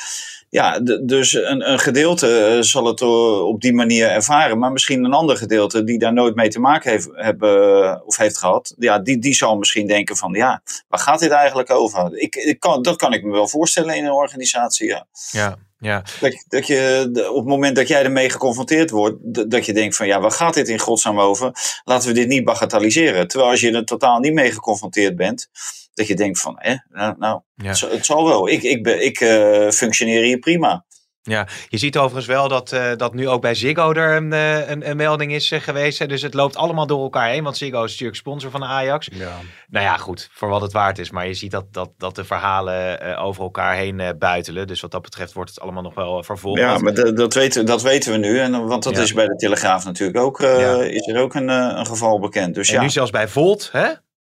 [0.53, 4.59] Ja, dus een, een gedeelte eh, zal het eh, op die manier ervaren.
[4.59, 8.37] Maar misschien een ander gedeelte die daar nooit mee te maken heeft, hebben, of heeft
[8.37, 8.75] gehad.
[8.77, 12.17] Ja, die, die zal misschien denken van ja, waar gaat dit eigenlijk over?
[12.17, 15.07] Ik, ik kan, dat kan ik me wel voorstellen in een organisatie, ja.
[15.31, 16.03] ja, ja.
[16.19, 19.17] Dat, dat je op het moment dat jij ermee geconfronteerd wordt,
[19.51, 21.51] dat je denkt van ja, waar gaat dit in godsnaam over?
[21.83, 23.27] Laten we dit niet bagatelliseren.
[23.27, 25.49] Terwijl als je er totaal niet mee geconfronteerd bent,
[25.93, 27.67] dat je denkt van, eh, nou, nou Ja.
[27.67, 28.49] het, zal, het zal wel.
[28.49, 30.85] Ik, ik, ben, ik eh, functioneer hier prima.
[31.25, 34.69] Ja, je ziet overigens wel dat, eh, dat nu ook bij Ziggo er een, eh,
[34.69, 35.99] een, een melding is eh, geweest.
[35.99, 36.05] hè.
[36.07, 37.43] Dus het loopt allemaal door elkaar heen.
[37.43, 39.07] Want Ziggo is natuurlijk sponsor van Ajax.
[39.13, 39.31] Ja.
[39.67, 41.11] Nou ja, goed, voor wat het waard is.
[41.11, 44.67] Maar je ziet dat, dat, dat de verhalen eh, over elkaar heen eh, buitelen.
[44.67, 46.59] Dus wat dat betreft wordt het allemaal nog wel vervolgd.
[46.59, 48.39] Ja, maar dat, dat, weten, dat weten we nu.
[48.39, 49.01] En, want dat Ja.
[49.01, 50.81] is bij de Telegraaf natuurlijk ook, eh, Ja.
[50.83, 52.55] is er ook een, een geval bekend.
[52.55, 53.87] Dus en ja, nu zelfs bij Volt, hè?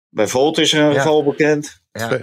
[0.08, 1.00] bij Volt is er een Ja.
[1.00, 1.82] geval bekend.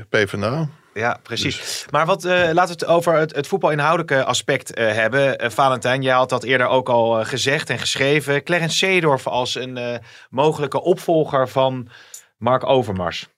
[0.10, 0.70] PvdA.
[0.94, 1.86] Ja, precies.
[1.90, 5.38] Maar wat, eh, laten we het over het, het voetbalinhoudelijke aspect eh, hebben.
[5.38, 8.44] Eh, Valentijn, jij had dat eerder ook al gezegd en geschreven.
[8.44, 9.98] Clarence Seedorf als een eh,
[10.30, 11.90] mogelijke opvolger van
[12.38, 13.30] Mark Overmars.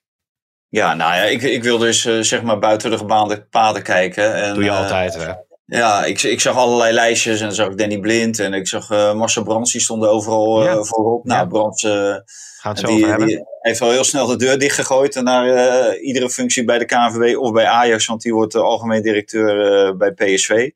[0.68, 4.34] Ja, nou ja, ik, ik wil dus eh, zeg maar buiten de gebaande paden kijken.
[4.34, 5.32] En, Doe je altijd, hè?
[5.66, 8.90] Ja, ik, ik zag allerlei lijstjes en dan zag ik Danny Blind en ik zag
[8.90, 10.82] eh Marcel Brands, die stonden overal eh, Ja.
[10.82, 11.24] voorop.
[11.24, 11.46] Nou, Ja.
[11.46, 12.22] Brands eh, we
[12.62, 13.26] het zo die, over hebben.
[13.26, 16.84] die heeft wel heel snel de deur dichtgegooid en naar eh, iedere functie bij de
[16.84, 20.70] KNVB of bij Ajax, want die wordt uh, algemeen directeur eh, bij PSV.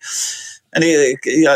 [0.71, 0.87] En
[1.21, 1.55] ja,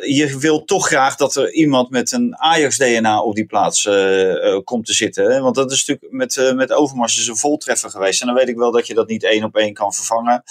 [0.00, 4.60] je wil toch graag dat er iemand met een Ajax-DNA op die plaats eh, eh,
[4.64, 5.30] komt te zitten.
[5.32, 5.40] Hè?
[5.40, 8.20] Want dat is natuurlijk met, eh, met Overmars is een voltreffer geweest.
[8.20, 10.42] En dan weet ik wel dat je dat niet één op één kan vervangen.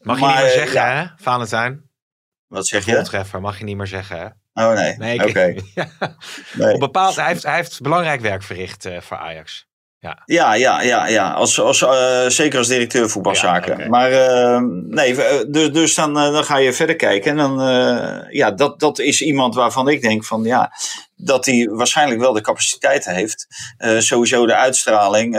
[0.00, 1.90] Mag je niet meer zeggen, ja, hè, Valentijn?
[2.46, 2.94] Wat zeg je?
[2.94, 4.26] Voltreffer, mag je niet meer zeggen, hè?
[4.68, 4.96] Oh nee.
[4.96, 5.44] Nee, Oké.
[5.44, 5.88] ik- Ja.
[6.54, 6.74] Nee.
[6.74, 9.66] Op bepaald, hij, heeft, hij heeft belangrijk werk verricht voor Ajax.
[10.24, 11.32] Ja, ja, ja, ja.
[11.32, 13.78] Als, als, eh, zeker als directeur voetbalzaken.
[13.78, 13.88] Ja.
[13.88, 17.30] Maar eh, nee, eh, dus, dus dan, dan ga je verder kijken.
[17.30, 17.58] En dan,
[18.30, 20.72] ja, dat, dat is iemand waarvan ik denk van ja,
[21.16, 23.46] dat hij waarschijnlijk wel de capaciteit heeft.
[23.98, 25.34] Sowieso de uitstraling,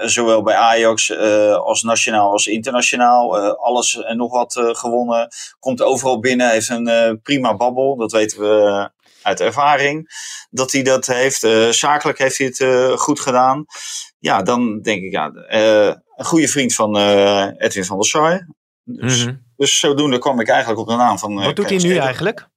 [0.00, 1.18] zowel bij Ajax
[1.56, 3.38] als nationaal als internationaal.
[3.56, 5.28] Alles en nog wat gewonnen.
[5.58, 7.96] Komt overal binnen, heeft een prima babbel.
[7.96, 8.90] Dat weten we
[9.22, 10.08] uit ervaring.
[10.50, 11.44] Dat hij dat heeft.
[11.44, 13.64] Eh, zakelijk heeft hij het eh, goed gedaan.
[14.18, 18.46] Ja, dan denk ik, ja, eh, een goede vriend van eh, Edwin van der Sar.
[18.84, 19.34] Dus, Mhm.
[19.56, 21.38] dus zodoende kwam ik eigenlijk op de naam van.
[21.38, 22.48] eh, Wat doet hij nu eigenlijk?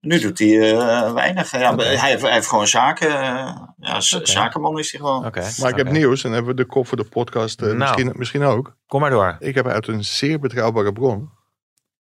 [0.00, 1.50] Nu doet hij eh, weinig.
[1.50, 3.08] Ja, hij, heeft, hij heeft gewoon zaken.
[3.78, 5.20] ja, zakenman is hij gewoon.
[5.60, 7.76] Maar ik heb nieuws en hebben we de kop voor de podcast Nou.
[7.76, 8.76] misschien, misschien ook.
[8.86, 9.36] Kom maar door.
[9.38, 11.30] Ik heb uit een zeer betrouwbare bron.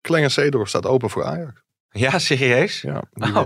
[0.00, 1.62] Klenger Seedorf staat open voor Ajax.
[1.96, 2.80] Ja, serieus?
[2.80, 3.37] Ja, die, Oh.
[3.38, 3.44] eh,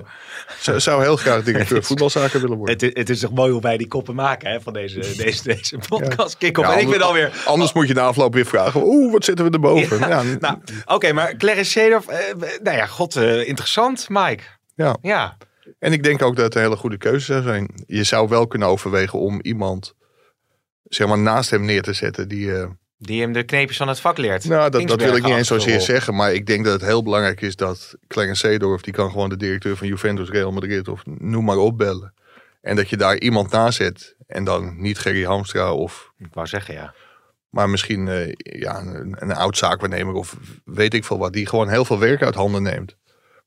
[0.60, 2.86] zou, zou heel graag directeur voetbalzaken willen worden.
[2.86, 5.78] Het, het is toch mooi hoe wij die koppen maken hè, van deze, deze, deze
[5.88, 6.68] podcast kick-off.
[6.68, 7.42] Ja, en ik ben alweer...
[7.46, 8.82] Anders moet je na afloop weer vragen.
[8.84, 9.98] Oeh, wat zitten we erboven?
[10.08, 12.06] Ja, Nou, oké, maar Clarence Seedorf...
[12.06, 14.42] eh, nou ja, god, eh, interessant, Mike.
[14.74, 14.96] Ja.
[15.02, 15.36] Ja.
[15.78, 17.70] En ik denk ook dat het een hele goede keuze zou zijn.
[17.86, 19.94] Je zou wel kunnen overwegen om iemand
[20.84, 22.28] zeg maar, naast hem neer te zetten.
[22.28, 22.66] Die, eh,
[23.00, 24.44] Die hem de kneepjes van het vak leert.
[24.44, 26.14] nou, dat, dat wil ik niet eens zozeer zeggen.
[26.14, 28.82] Maar ik denk dat het heel belangrijk is dat Clarence Seedorf...
[28.82, 32.14] die kan gewoon de directeur van Juventus, Real Madrid of noem maar opbellen.
[32.60, 34.16] En dat je daar iemand naast zet.
[34.26, 36.12] En dan niet Gerry Hamstra of...
[36.18, 36.94] Ik wou zeggen, ja.
[37.50, 41.32] Maar misschien eh, ja, een, een oud zaakwaarnemer of weet ik veel wat.
[41.32, 42.96] Die gewoon heel veel werk uit handen neemt.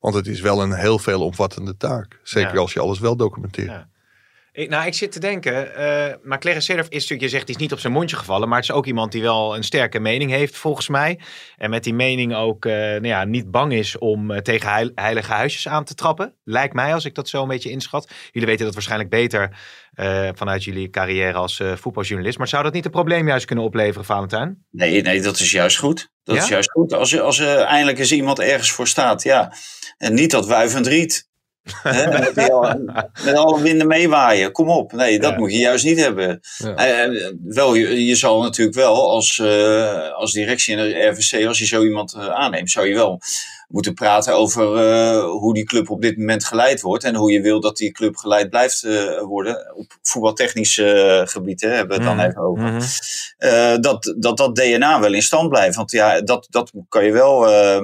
[0.00, 2.20] Want het is wel een heel veelomvattende taak.
[2.22, 2.60] Zeker Ja.
[2.60, 3.68] als je alles wel documenteert.
[3.68, 3.88] Ja.
[4.54, 7.54] Ik, nou, ik zit te denken, eh, maar Clarence Seedorf is natuurlijk, je zegt, die
[7.54, 9.98] is niet op zijn mondje gevallen, maar het is ook iemand die wel een sterke
[9.98, 11.18] mening heeft, volgens mij.
[11.56, 14.90] En met die mening ook eh, nou ja, niet bang is om eh, tegen heil-
[14.94, 16.34] heilige huisjes aan te trappen.
[16.44, 18.10] Lijkt mij, als ik dat zo een beetje inschat.
[18.30, 19.56] Jullie weten dat waarschijnlijk beter
[20.34, 22.38] vanuit jullie carrière als voetbaljournalist.
[22.38, 24.64] Maar zou dat niet een probleem juist kunnen opleveren, Valentijn?
[24.70, 26.10] Nee, nee, dat is juist goed.
[26.24, 26.42] Dat Ja?
[26.42, 26.92] is juist goed.
[26.92, 29.52] Als, er- als er eindelijk eens iemand ergens voor staat, ja.
[29.98, 31.30] En niet dat wuivend riet.
[32.34, 32.80] Met, al-
[33.24, 34.52] met alle winden meewaaien.
[34.52, 34.92] Kom op.
[34.92, 35.38] Nee, dat Ja.
[35.38, 36.40] moet je juist niet hebben.
[36.58, 36.74] Ja.
[36.74, 41.58] Eh, wel, je, je zal natuurlijk wel als, eh, als directie in de RVC, als
[41.58, 43.20] je zo iemand eh, aanneemt, zou je wel
[43.72, 47.04] moeten praten over eh, hoe die club op dit moment geleid wordt.
[47.04, 49.74] En hoe je wil dat die club geleid blijft eh, worden.
[49.76, 52.26] Op voetbaltechnisch eh, gebied hè, hebben we het dan Mhm.
[52.28, 52.62] even over.
[52.64, 53.80] Mhm.
[53.80, 55.76] Dat, dat dat DNA wel in stand blijft.
[55.76, 57.76] Want ja, dat, dat kan je wel eh,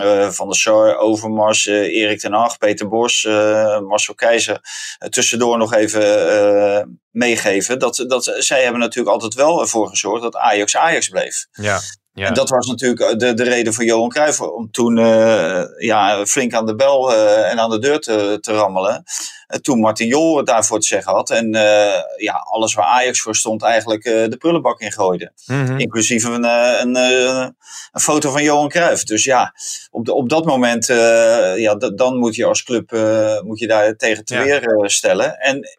[0.00, 3.24] eh, Van der Sar, Overmars, Erik ten Hag, Peter Bos,
[3.88, 4.60] Marcel Keizer
[5.10, 7.78] tussendoor nog even meegeven.
[7.78, 11.46] Dat, dat, zij hebben natuurlijk altijd wel ervoor gezorgd dat Ajax Ajax bleef.
[11.52, 11.80] Ja.
[12.16, 12.26] Ja.
[12.26, 16.54] En dat was natuurlijk de, de reden voor Johan Cruijff om toen eh, ja, flink
[16.54, 19.02] aan de bel eh, en aan de deur te, te rammelen.
[19.46, 21.30] Eh, toen Martin Jol het daarvoor te zeggen had.
[21.30, 25.32] En eh, ja, alles waar Ajax voor stond eigenlijk eh, de prullenbak in gooide.
[25.46, 25.78] Mhm.
[25.78, 27.46] Inclusief een, eh, een, eh,
[27.92, 29.04] een foto van Johan Cruijff.
[29.04, 29.52] Dus ja,
[29.90, 33.66] op, de, op dat moment, eh, ja, dan moet je als club eh, moet je
[33.66, 34.42] daar tegen te Ja.
[34.42, 35.38] weer eh, stellen.
[35.38, 35.78] En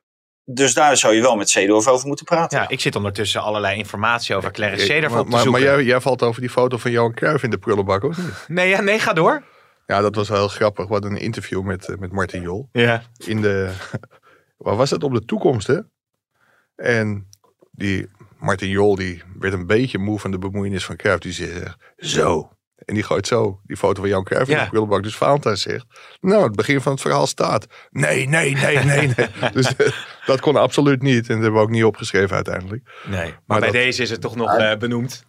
[0.49, 2.59] dus daar zou je wel met Seedorf over moeten praten.
[2.59, 5.61] Ja, ik zit ondertussen allerlei informatie over Clarence Seedorf maar, op te maar, zoeken.
[5.61, 8.45] maar jij, jij valt over die foto van Johan Cruijff in de prullenbak, of niet?
[8.47, 9.43] Nee, ja, nee, ga door.
[9.85, 10.87] Ja, dat was wel heel grappig.
[10.87, 12.69] We hadden een interview met, eh, met Martin Jol.
[12.71, 13.01] Ja.
[13.25, 13.71] In de,
[14.57, 15.03] waar was het?
[15.03, 15.79] Op de toekomst, hè?
[16.75, 17.27] En
[17.71, 21.21] die Martin Jol, die werd een beetje moe van de bemoeienis van Cruijff.
[21.21, 22.51] Die zegt, zo.
[22.85, 24.63] En die gooit zo die foto van Johan Cruijff in Ja.
[24.63, 25.03] de prullenbak.
[25.03, 25.85] Dus Valentijn zegt,
[26.21, 27.65] nou, het begin van het verhaal staat.
[27.91, 29.27] Nee, nee, nee, nee, nee.
[29.53, 29.87] dus eh,
[30.25, 31.27] dat kon absoluut niet.
[31.29, 32.89] En dat hebben we ook niet opgeschreven uiteindelijk.
[33.05, 35.25] Nee, maar, Maar bij dat- deze is het toch nog eh, benoemd.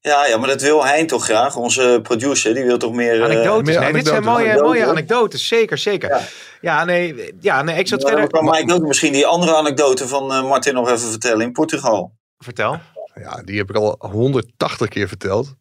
[0.00, 1.56] Ja, ja, maar dat wil Hein toch graag.
[1.56, 3.14] Onze producer, die wil toch meer...
[3.18, 6.08] eh, Anekdotes, meer nee, dit zijn mooie, mooie anekdotes, zeker, zeker.
[6.08, 6.20] Ja,
[6.60, 6.84] Ja.
[6.84, 8.40] nee, ja, nee, ik zat Ja, dan verder...
[8.40, 12.12] kan Mike ook misschien die andere anekdote van eh, Martin nog even vertellen in Portugal.
[12.38, 12.78] Vertel.
[13.14, 15.54] Ja, die heb ik al 180 keer verteld.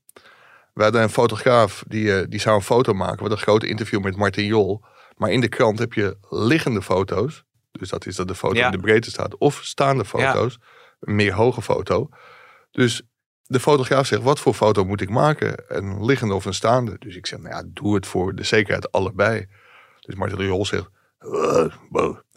[0.76, 3.16] We hadden een fotograaf die, eh, die zou een foto maken.
[3.16, 4.84] We hadden een groot interview met Martin Jol.
[5.18, 7.44] Maar in de krant heb je liggende foto's.
[7.72, 8.66] Dus dat is dat de foto Ja.
[8.66, 9.38] in de breedte staat.
[9.38, 10.60] Of staande foto's.
[11.00, 12.10] Een meer hoge foto.
[12.72, 13.02] Dus
[13.44, 15.64] de fotograaf zegt, wat voor foto moet ik maken?
[15.68, 16.96] Een liggende of een staande?
[17.00, 19.46] Dus ik zeg, nou ja, doe het voor de zekerheid allebei.
[20.00, 20.90] Dus Martin Jol zegt.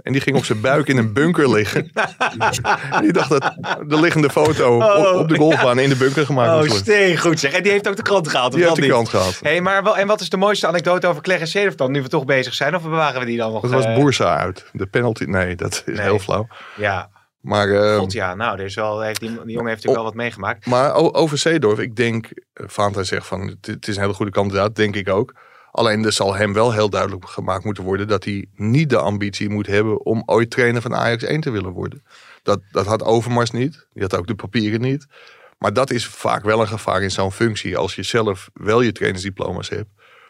[0.03, 1.91] En die ging op zijn buik in een bunker liggen.
[2.91, 3.55] En die dacht dat
[3.87, 6.85] de liggende foto op, op de golfbaan in de bunker gemaakt Oh, moest worden.
[6.95, 7.53] steen goed zeg.
[7.53, 9.39] En die heeft ook de krant gehaald, Die heeft de krant gehad.
[9.43, 12.09] Hey, maar wel, en wat is de mooiste anekdote over Clarence Seedorf dan, nu we
[12.09, 12.75] toch bezig zijn?
[12.75, 13.63] Of bewaren we die dan nog?
[13.63, 14.65] Dat was eh, Boersa uit.
[14.73, 16.01] De penalty, nee, dat is Nee.
[16.07, 16.47] heel flauw.
[16.77, 18.35] Ja, Maar, eh, god ja.
[18.35, 20.67] Nou, er is wel, heeft die, die jongen heeft natuurlijk wel wat meegemaakt.
[20.67, 24.75] maar over Zeedorf, ik denk, eh, Valentijn zegt van, het is een hele goede kandidaat,
[24.77, 25.35] denk ik ook.
[25.73, 29.49] Alleen er zal hem wel heel duidelijk gemaakt moeten worden dat hij niet de ambitie
[29.49, 32.03] moet hebben om ooit trainer van Ajax 1 te willen worden.
[32.43, 33.87] Dat, dat had Overmars niet.
[33.93, 35.07] Die had ook de papieren niet.
[35.59, 37.77] Maar dat is vaak wel een gevaar in zo'n functie.
[37.77, 39.89] Als je zelf wel je trainersdiploma's hebt.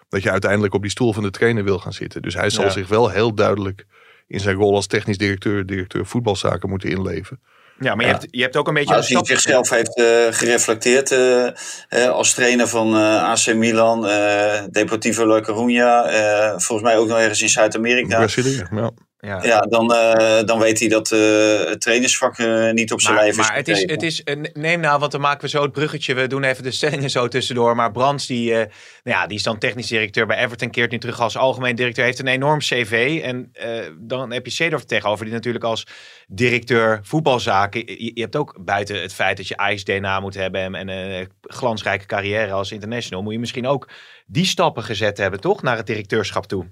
[0.08, 2.22] Dat je uiteindelijk op die stoel van de trainer wil gaan zitten.
[2.22, 2.70] Dus hij zal Ja.
[2.70, 3.86] zich wel heel duidelijk
[4.26, 7.40] in zijn rol als technisch directeur, directeur voetbalzaken moeten inleven.
[7.80, 8.94] Ja, maar je, hebt, je hebt ook een beetje...
[8.94, 11.46] Als hij zichzelf heeft eh, gereflecteerd eh,
[11.88, 17.08] eh, als trainer van eh, AC Milan, eh, Deportivo La Coruña, eh, volgens mij ook
[17.08, 18.16] nog ergens in Zuid-Amerika.
[18.16, 18.90] Brazilië, ja.
[19.20, 19.42] Ja.
[19.42, 23.22] Ja, dan, eh, dan weet hij dat eh, het trainersvak eh, niet op zijn Maar,
[23.22, 25.72] lijf is maar het is, het is, neem nou, want dan maken we zo het
[25.72, 26.14] bruggetje.
[26.14, 27.76] We doen even de stellingen zo tussendoor.
[27.76, 28.68] Maar Brands, die, nou
[29.02, 30.70] ja, die is dan technisch directeur bij Everton.
[30.70, 32.04] Keert nu terug als algemeen directeur.
[32.04, 33.20] Heeft een enorm cv.
[33.22, 33.52] En
[33.98, 35.24] dan heb je Seedorf tegenover.
[35.24, 35.86] Die natuurlijk als
[36.26, 37.80] directeur voetbalzaken.
[37.86, 40.60] Je, je hebt ook buiten het feit dat je Ajax-DNA moet hebben.
[40.60, 43.22] En, en een glansrijke carrière als international.
[43.22, 43.88] Moet je misschien ook
[44.26, 45.62] die stappen gezet hebben, toch?
[45.62, 46.66] Naar het directeurschap toe.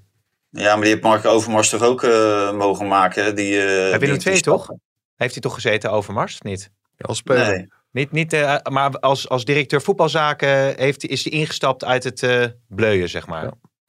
[0.50, 3.34] Ja, maar die heeft Mark Overmars toch ook eh, mogen maken?
[3.36, 4.70] Die, eh, Bij Willem II toch?
[5.16, 6.34] Heeft hij toch gezeten over Mars?
[6.34, 6.70] of Niet?
[6.98, 7.46] Als speler.
[7.56, 7.68] Nee.
[7.90, 12.22] Niet, niet, eh, maar als, als directeur voetbalzaken heeft, hij- is hij ingestapt uit het
[12.22, 13.44] eh bleuien, zeg maar.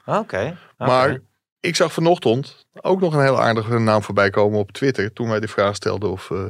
[0.05, 0.17] Oké.
[0.19, 0.57] oké.
[0.77, 1.19] Maar
[1.59, 5.13] ik zag vanochtend ook nog een heel aardige naam voorbij komen op Twitter.
[5.13, 6.43] Toen wij de vraag stelden of, eh,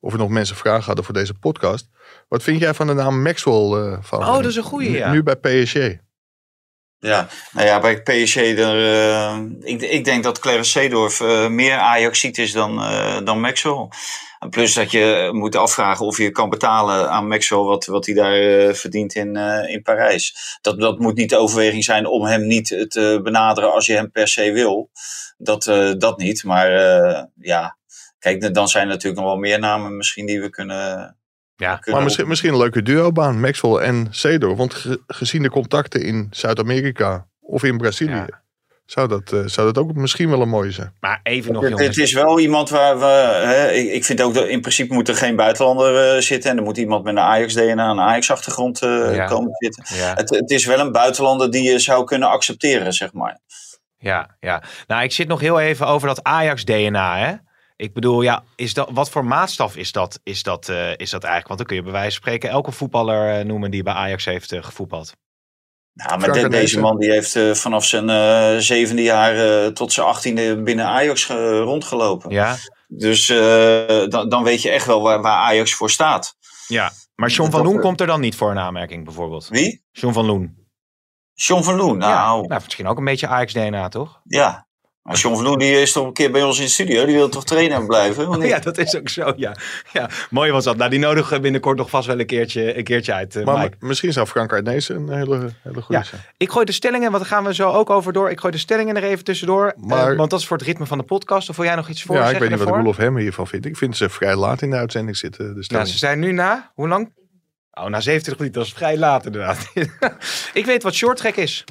[0.00, 1.88] of er nog mensen vragen hadden voor deze podcast.
[2.28, 3.72] Wat vind jij van de naam Maxwell?
[3.72, 5.12] eh, van, Oh, dat is een goeie, nu- ja.
[5.12, 5.76] Nu bij PSG.
[6.98, 12.38] Ja, nou ja, bij PSG, eh, ik, ik denk dat Clarence Seedorf eh, meer Ajaxiet
[12.38, 13.88] is dan, eh, dan Maxwell.
[14.50, 18.74] Plus dat je moet afvragen of je kan betalen aan Maxwell wat, wat hij daar
[18.74, 20.58] verdient in, in Parijs.
[20.60, 24.10] Dat, dat moet niet de overweging zijn om hem niet te benaderen als je hem
[24.10, 24.90] per se wil.
[25.38, 25.64] Dat,
[25.98, 26.70] dat niet, maar
[27.40, 27.76] ja,
[28.18, 31.16] kijk, dan zijn er natuurlijk nog wel meer namen misschien die we kunnen...
[31.56, 34.56] Ja, Maar misschien, misschien een leuke duobaan, Maxwell en Cedor.
[34.56, 38.42] Want ge- gezien de contacten in Zuid-Amerika of in Brazilië, Ja.
[38.86, 40.92] zou, dat, eh, zou dat ook misschien wel een mooie zijn.
[41.00, 43.04] Maar even nog, Het, is wel iemand waar we.
[43.46, 46.50] Hè, ik, ik vind ook dat in principe moet er geen buitenlander eh, zitten.
[46.50, 49.26] En er moet iemand met een Ajax-DNA, een Ajax-achtergrond eh, Ja.
[49.26, 49.84] komen zitten.
[49.96, 53.38] Ja, Het, het is wel een buitenlander die je zou kunnen accepteren, zeg maar.
[53.98, 54.62] ja, ja.
[54.86, 57.34] Nou, ik zit nog heel even over dat Ajax-DNA, hè.
[57.76, 61.22] Ik bedoel, ja, is dat, wat voor maatstaf is dat, is, dat, eh, is dat
[61.24, 61.46] eigenlijk?
[61.46, 64.24] Want dan kun je bij wijze van spreken elke voetballer eh, noemen die bij Ajax
[64.24, 65.12] heeft eh, gevoetbald.
[65.92, 69.92] Nou, maar de- deze man die heeft eh, vanaf zijn eh, zevende jaar eh, tot
[69.92, 72.30] zijn achttiende binnen Ajax ge- rondgelopen.
[72.30, 72.56] Ja,
[72.88, 76.36] Dus eh, dan, dan weet je echt wel waar, waar Ajax voor staat.
[76.68, 76.90] ja.
[77.14, 79.48] Maar John van Loen komt er dan niet voor een aanmerking, bijvoorbeeld.
[79.48, 79.84] Wie?
[79.92, 80.64] John van Loen.
[81.34, 82.00] John van Loen.
[82.00, 84.20] Ja, Nou, nou, misschien ook een beetje Ajax-DNA, toch?
[84.24, 84.65] ja.
[85.06, 87.04] Maar John van Loen die is toch een keer bij ons in de studio.
[87.06, 88.40] Die wil toch trainer blijven?
[88.46, 89.56] Ja, dat is ook zo, ja.
[89.92, 90.08] ja.
[90.30, 90.76] Mooi was dat.
[90.76, 93.76] Nou, die nodigen binnenkort nog vast wel een keertje, een keertje uit, eh, Maar Mike.
[93.80, 96.02] misschien zou Frank Arnezen een hele, hele goede Ja.
[96.02, 96.20] zijn.
[96.36, 98.30] Ik gooi de stellingen, want daar gaan we zo ook over door.
[98.30, 99.72] Ik gooi de stellingen er even tussendoor.
[99.76, 101.48] Maar- eh, want dat is voor het ritme van de podcast.
[101.48, 102.76] Of wil jij nog iets voor Ja, ik weet niet wat daarvoor?
[102.76, 103.66] Roelof Hemmer hiervan vindt.
[103.66, 105.54] Ik vind ze vrij laat in de uitzending zitten.
[105.54, 107.12] De Nou, ze zijn nu na, hoe lang?
[107.72, 108.60] Oh, na 27 minuten.
[108.60, 109.70] Dat is vrij laat inderdaad.
[110.60, 111.64] ik weet wat shorttrack is.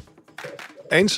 [0.87, 1.17] Eens?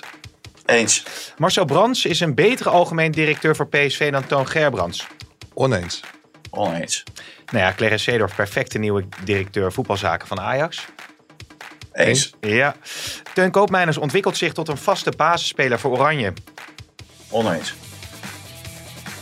[0.68, 1.04] Eens.
[1.38, 5.08] Marcel Brands is een betere algemeen directeur voor PSV dan Toon Gerbrands.
[5.54, 6.00] Oneens.
[6.50, 7.04] Oneens.
[7.52, 10.86] Nou ja, Clarence Seedorf, perfecte nieuwe directeur voetbalzaken van Ajax.
[11.94, 12.34] Eens.
[12.42, 12.76] Ja.
[13.34, 16.34] Teun Koopmeiners ontwikkelt zich tot een vaste basisspeler voor Oranje.
[17.30, 17.74] Oneens.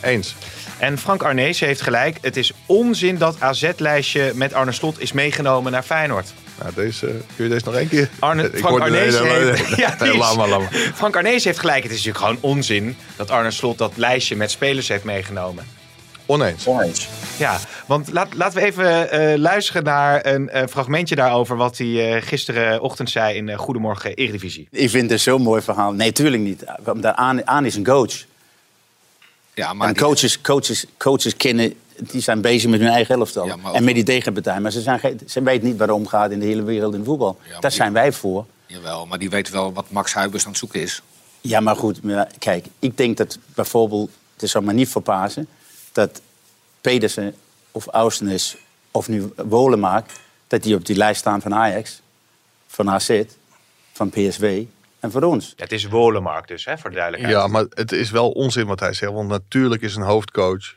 [0.01, 0.36] Eens.
[0.79, 2.17] En Frank Arnees heeft gelijk.
[2.21, 6.34] Het is onzin dat AZ-lijstje met Arne Slot is meegenomen naar Feyenoord.
[6.60, 8.10] Nou, deze, kun je deze nog één keer?
[8.20, 9.76] Arne, Frank Arnees nee, nee, heeft...
[9.86, 10.91] Ja, nee, laat maar, laat maar.
[10.96, 11.84] Frank Arnees heeft gelijk.
[11.84, 15.65] Het is natuurlijk gewoon onzin dat Arne Slot dat lijstje met spelers heeft meegenomen.
[16.26, 16.68] Oneens.
[16.68, 17.08] Oneens.
[17.38, 21.58] Ja, want laat, laten we even eh, luisteren naar een eh, fragmentje daarover...
[21.58, 24.68] wat hij eh, gisterenochtend zei in eh, Goedemorgen Eredivisie.
[24.72, 25.91] Ik vind het zo'n mooi verhaal.
[25.91, 26.63] Nee, tuurlijk niet.
[26.84, 28.26] Want aan, aan is een coach.
[29.54, 33.45] Ja, maar en coaches, coaches, coaches kennen, die zijn bezig met hun eigen elftal.
[33.45, 34.60] Ja, en met die tegenpartij.
[34.60, 36.93] Maar ze, zijn, geen- ze weten niet waar het om gaat in de hele wereld
[36.93, 37.38] in voetbal.
[37.41, 38.45] maar Daar die- zijn wij voor.
[38.65, 41.01] Jawel, maar die weet wel wat Max Huibers aan het zoeken is.
[41.41, 42.03] Ja, maar goed.
[42.03, 44.10] Maar kijk, ik denk dat bijvoorbeeld...
[44.38, 45.47] Het zou me niet verbazen
[45.91, 46.21] dat
[46.81, 47.36] Pedersen
[47.71, 48.58] of Austenis
[48.91, 50.10] of nu Wolemaak...
[50.47, 52.01] dat die op die lijst staan van Ajax,
[52.67, 53.21] van AZ,
[53.93, 54.63] van PSV
[54.99, 55.53] en voor ons.
[55.55, 57.38] Het is Wolemark dus, hè, voor de duidelijkheid.
[57.38, 59.12] Ja, maar het is wel onzin wat hij zegt.
[59.13, 60.75] Want natuurlijk is een hoofdcoach.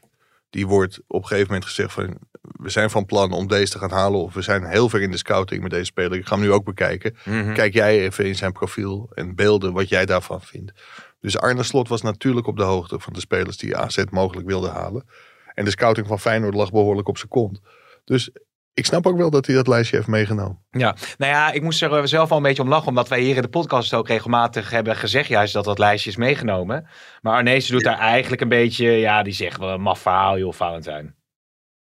[0.50, 2.18] Die wordt op een gegeven moment gezegd van...
[2.40, 4.20] We zijn van plan om deze te gaan halen.
[4.20, 6.18] Of we zijn heel ver in de scouting met deze speler.
[6.18, 7.16] Ik ga hem nu ook bekijken.
[7.24, 7.54] Mhm.
[7.54, 10.72] Kijk jij even in zijn profiel en beelden wat jij daarvan vindt.
[11.20, 14.68] Dus Arne Slot was natuurlijk op de hoogte van de spelers die AZ mogelijk wilde
[14.68, 15.06] halen.
[15.54, 17.60] En de scouting van Feyenoord lag behoorlijk op zijn kont.
[18.04, 18.30] Dus
[18.78, 20.62] ik snap ook wel dat hij dat lijstje heeft meegenomen.
[20.70, 23.36] Ja, nou ja, ik moest er zelf al een beetje om lachen, omdat wij hier
[23.36, 26.86] in de podcast ook regelmatig hebben gezegd juist dat dat lijstje is meegenomen.
[27.22, 30.52] Maar Arnees doet daar eigenlijk een beetje, ja, die zegt wel een maf verhaal, joh,
[30.52, 31.16] Valentijn.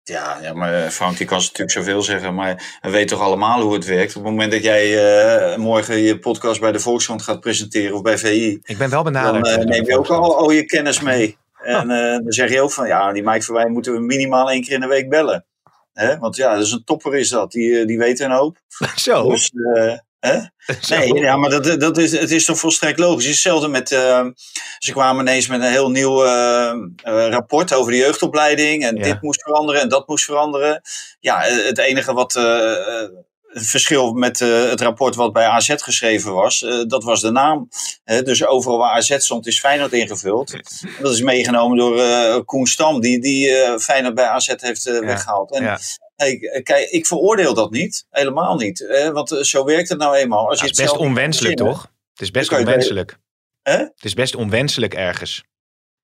[0.03, 3.61] Ja, ja, maar eh, Frank, die kan natuurlijk zoveel zeggen, maar we weten toch allemaal
[3.61, 4.17] hoe het werkt.
[4.17, 8.03] Op het moment dat jij eh, morgen je podcast bij de Volkskrant gaat presenteren of
[8.03, 9.45] bij VI, Ik ben wel benaderd.
[9.45, 11.37] dan eh, neem je ook al, al je kennis mee.
[11.63, 14.63] En eh, dan zeg je ook van, ja, die Mike Verwijn moeten we minimaal één
[14.63, 15.45] keer in de week bellen.
[15.97, 16.19] Hè?
[16.19, 18.57] Want ja, dat is een topper is dat, die, eh, die weet een hoop.
[18.97, 19.29] Zo.
[19.31, 20.39] Dus, eh, hè?
[20.81, 20.97] Zo.
[20.99, 23.25] Nee, ja, maar dat, dat is, het is toch volstrekt logisch.
[23.25, 24.27] Het is hetzelfde met, eh,
[24.79, 28.85] ze kwamen ineens met een heel nieuw eh, eh, rapport over de jeugdopleiding.
[28.85, 29.03] En Ja.
[29.03, 30.81] dit moest veranderen en dat moest veranderen.
[31.21, 33.09] Ja, eh, het enige wat, eh, eh,
[33.59, 37.31] het verschil met eh, het rapport wat bij AZ geschreven was, eh, dat was de
[37.31, 37.69] naam.
[38.05, 40.51] Dus overal waar AZ stond is Feyenoord ingevuld.
[41.01, 45.53] Dat is meegenomen door eh Koen Stam, die, die Feyenoord bij AZ heeft eh, weggehaald.
[45.55, 45.79] En ja.
[46.17, 48.07] Hey, k- kijk, ik veroordeel dat niet.
[48.11, 48.85] Helemaal niet.
[48.89, 49.13] Hè?
[49.13, 50.49] Want zo werkt het nou eenmaal.
[50.49, 51.83] Als je is het best onwenselijk, toch?
[52.13, 53.19] Het is best onwenselijk.
[53.63, 53.77] Hè?
[53.77, 55.45] Het is best onwenselijk ergens.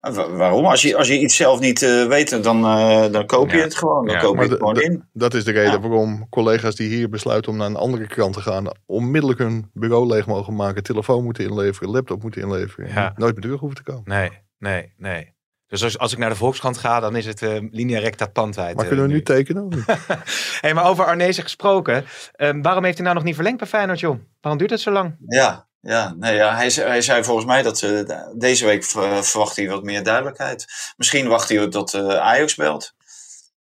[0.05, 0.65] Ah, wa- Waarom?
[0.67, 3.63] Als je, als je iets zelf niet eh, weet, dan, eh, dan koop je Ja.
[3.63, 4.07] het gewoon.
[4.07, 5.09] Dan Ja, koop je het gewoon in.
[5.13, 5.81] dat is de reden Ja.
[5.81, 10.07] waarom collega's die hier besluiten om naar een andere krant te gaan, onmiddellijk hun bureau
[10.07, 13.13] leeg mogen maken, telefoon moeten inleveren, laptop moeten inleveren.
[13.17, 14.03] Nooit meer terug hoeven te komen.
[14.05, 15.33] Nee, nee, nee.
[15.67, 18.77] Dus als, als ik naar de Volkskrant ga, dan is het eh, linea recta pandwijd.
[18.77, 19.85] Maar kunnen we nu tekenen?
[20.61, 22.05] hey, maar over Arnezen gesproken.
[22.33, 24.19] ehm, waarom heeft hij nou nog niet verlengd bij Feyenoord, joh?
[24.41, 25.17] Waarom duurt het zo lang?
[25.27, 28.01] Ja, ja, nee, ja hij, zei- hij zei volgens mij dat eh,
[28.35, 30.67] deze week ver- verwacht hij wat meer duidelijkheid.
[30.97, 32.95] Misschien wacht hij ook dat eh, Ajax belt.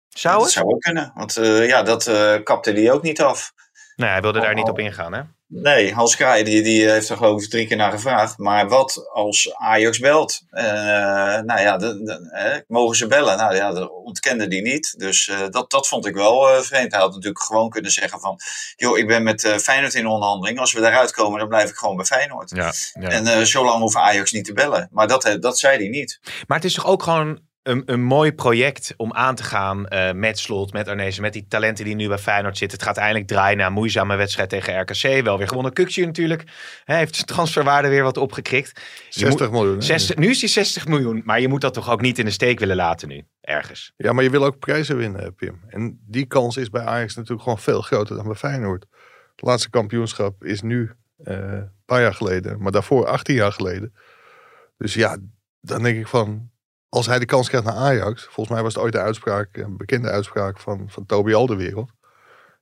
[0.09, 0.53] Zou dat het?
[0.53, 1.11] zou ook kunnen.
[1.15, 3.53] Want eh, ja, dat eh, kapte hij ook niet af.
[3.95, 5.21] Nee, hij wilde daar Oh, niet op ingaan, hè?
[5.57, 8.37] Nee, Hans Kraai die, die heeft er geloof ik drie keer naar gevraagd.
[8.37, 10.41] Maar wat als Ajax belt?
[10.49, 10.63] Eh,
[11.39, 13.37] nou ja, de, de- hè, mogen ze bellen?
[13.37, 14.93] Nou ja, dat ontkende die niet.
[14.97, 16.91] Dus eh, dat, dat vond ik wel eh, vreemd.
[16.91, 18.39] Hij had natuurlijk gewoon kunnen zeggen van...
[18.75, 20.59] joh, ik ben met Feyenoord in onderhandeling.
[20.59, 22.49] Als we daaruit komen, dan blijf ik gewoon bij Feyenoord.
[22.55, 23.09] Ja, ja.
[23.09, 24.89] En eh zolang hoeft Ajax niet te bellen.
[24.91, 26.19] Maar dat, dat zei hij niet.
[26.47, 30.13] Maar het is toch ook gewoon een, een mooi project om aan te gaan eh,
[30.13, 32.77] met Slot, met Arnezen, met die talenten die nu bij Feyenoord zitten.
[32.77, 35.23] Het gaat eindelijk draaien na een moeizame wedstrijd tegen RKC.
[35.23, 35.73] Wel weer gewonnen.
[35.73, 36.43] Kukje natuurlijk.
[36.83, 38.81] Hij heeft zijn transferwaarde weer wat opgekrikt.
[39.09, 39.75] Je 60 moet- miljoen.
[39.75, 39.81] hè?
[39.81, 42.31] 60, nu is hij 60 miljoen, maar je moet dat toch ook niet in de
[42.31, 43.93] steek willen laten nu, ergens.
[43.97, 45.61] Ja, maar je wil ook prijzen winnen, hè, Pim.
[45.67, 48.85] En die kans is bij Ajax natuurlijk gewoon veel groter dan bij Feyenoord.
[49.35, 50.91] Het laatste kampioenschap is nu
[51.23, 53.93] eh, een paar jaar geleden, maar daarvoor 18 jaar geleden.
[54.77, 55.17] Dus ja,
[55.61, 56.49] dan denk ik van,
[56.89, 59.77] als hij de kans krijgt naar Ajax, volgens mij was het ooit de uitspraak, een
[59.77, 61.91] bekende uitspraak van, van Toby Alderwereld.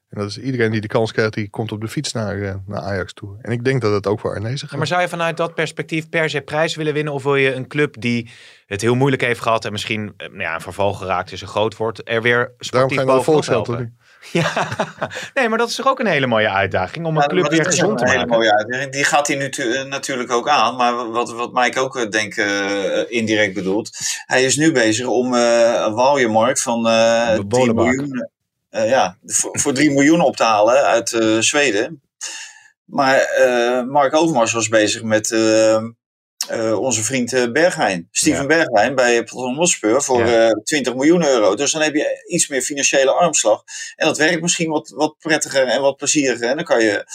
[0.10, 2.56] En dat is iedereen die de kans krijgt, die komt op de fiets naar, eh,
[2.66, 3.38] naar Ajax toe.
[3.42, 4.78] En ik denk dat het ook voor Arnezen Ja, gaat.
[4.78, 7.14] maar zou je vanuit dat perspectief per se prijs willen winnen?
[7.14, 8.30] Of wil je een club die
[8.66, 11.48] het heel moeilijk heeft gehad en misschien eh, nou ja, een verval geraakt is een
[11.48, 13.98] groot woord, er weer sportief de bovenop helpen?
[14.32, 14.48] Ja,
[15.34, 17.66] nee, maar dat is toch ook een hele mooie uitdaging om een Ja, club weer
[17.66, 18.38] gezond te een hele maken.
[18.38, 18.92] mooie uitdaging.
[18.92, 20.76] Die gaat hij nu eh, natuurlijk ook aan.
[20.76, 23.98] Maar wat, wat Mike ook eh, denk eh, indirect bedoelt.
[24.26, 27.86] Hij is nu bezig om eh een waljemarkt van eh 3 bolenbak.
[27.86, 28.30] miljoen,
[28.70, 31.10] ja, voor, voor 3 miljoen op te halen uit
[31.40, 32.02] Zweden.
[32.86, 33.28] Maar
[33.90, 35.30] Mark Overmars was bezig met
[36.48, 38.08] eh, eh, onze vriend eh, Bergwijn.
[38.12, 38.94] Steven Ja.
[38.94, 40.48] Bij Tottenham Hotspur voor Ja.
[40.50, 41.56] eh 20 miljoen euro.
[41.56, 43.64] Dus dan heb je iets meer financiële armslag.
[43.96, 46.50] En dat werkt misschien wat, wat prettiger en wat plezieriger.
[46.50, 47.06] En dan kan je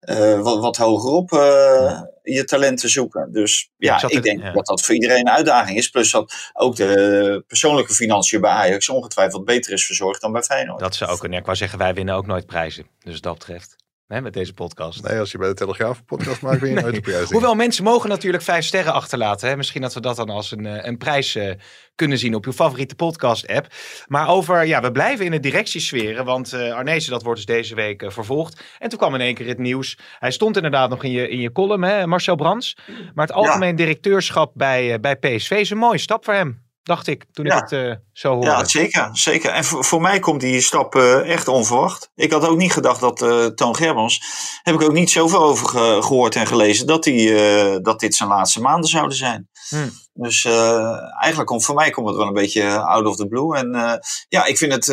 [0.00, 3.32] eh, wat, wat hoger op eh, je talenten zoeken.
[3.32, 5.88] Dus Ja, ik ik denk dat dat voor iedereen een uitdaging is.
[5.88, 10.80] Plus dat ook de persoonlijke financiën bij Ajax ongetwijfeld beter is verzorgd dan bij Feyenoord.
[10.80, 11.32] Dat zou ook kunnen.
[11.34, 12.86] Ja, ik wou zeggen, wij winnen ook nooit prijzen.
[13.00, 13.76] Dus dat betreft.
[14.06, 15.02] Hè, met deze podcast.
[15.02, 17.30] Nee, als je bij de Telegraaf een podcast maakt, ben je nooit de prijs.
[17.30, 19.48] Hoewel mensen mogen natuurlijk vijf sterren achterlaten.
[19.48, 19.56] Hè?
[19.56, 21.54] Misschien dat we dat dan als een, eh, een prijs eh,
[21.94, 23.66] kunnen zien op uw favoriete podcast app.
[24.06, 26.24] Maar over, ja, we blijven in de directiesferen.
[26.24, 28.62] Want eh Arnezen, dat wordt dus deze week vervolgd.
[28.78, 29.98] En toen kwam in één keer het nieuws.
[30.18, 32.76] Hij stond inderdaad nog in je, in je column, hè, Marcel Brands.
[33.14, 36.65] Maar het algemeen directeurschap bij, bij PSV is een mooie stap voor hem.
[36.86, 37.54] Dacht ik, toen Ja.
[37.54, 38.46] ik het eh, zo hoorde.
[38.46, 39.08] Ja, zeker.
[39.12, 39.50] zeker.
[39.50, 42.10] En voor, voor mij komt die stap eh, echt onverwacht.
[42.14, 44.20] Ik had ook niet gedacht dat eh, Toon Gerbrands,
[44.62, 47.34] heb ik ook niet zoveel over ge- gehoord en gelezen, dat, die,
[47.80, 49.48] dat dit zijn laatste maanden zouden zijn.
[49.68, 49.90] Hmm.
[50.12, 53.56] Dus eigenlijk komt voor mij komt het wel een beetje out of the blue.
[53.56, 54.86] En ja, ik vind het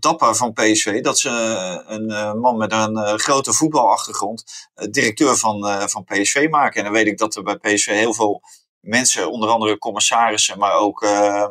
[0.00, 1.28] dapper van PSV dat ze
[1.86, 4.44] een man met een grote voetbalachtergrond
[4.90, 6.78] directeur van, van PSV maken.
[6.78, 8.42] En dan weet ik dat er bij PSV heel veel
[8.80, 11.46] mensen, onder andere commissarissen, maar ook eh,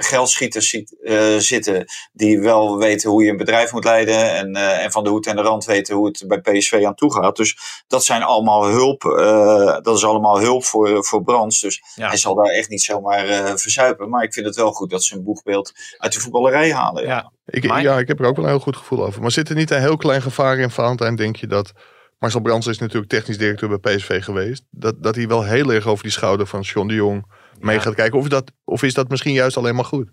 [0.00, 1.84] geldschieters ziet, eh, zitten.
[2.12, 4.34] Die wel weten hoe je een bedrijf moet leiden.
[4.34, 6.94] En, eh, en van de hoed en de rand weten hoe het bij PSV aan
[6.94, 7.36] toe gaat.
[7.36, 9.04] Dus dat zijn allemaal hulp.
[9.04, 11.60] eh, dat is allemaal hulp voor, voor Brands.
[11.60, 12.08] Dus Ja.
[12.08, 14.08] hij zal daar echt niet zomaar eh, verzuipen.
[14.08, 17.02] Maar ik vind het wel goed dat ze een boegbeeld uit de voetballerij halen.
[17.02, 17.08] Ja.
[17.08, 17.32] Ja.
[17.44, 19.22] Ik, ja, ik heb er ook wel een heel goed gevoel over.
[19.22, 21.72] Maar zit er niet een heel klein gevaar in, Valentijn, denk je dat...
[22.18, 24.64] Marcel Brands is natuurlijk technisch directeur bij PSV geweest.
[24.70, 27.94] Dat, dat hij wel heel erg over die schouder van John de Jong mee gaat
[27.94, 28.18] kijken.
[28.18, 30.08] Of, dat, of is dat misschien juist alleen maar goed?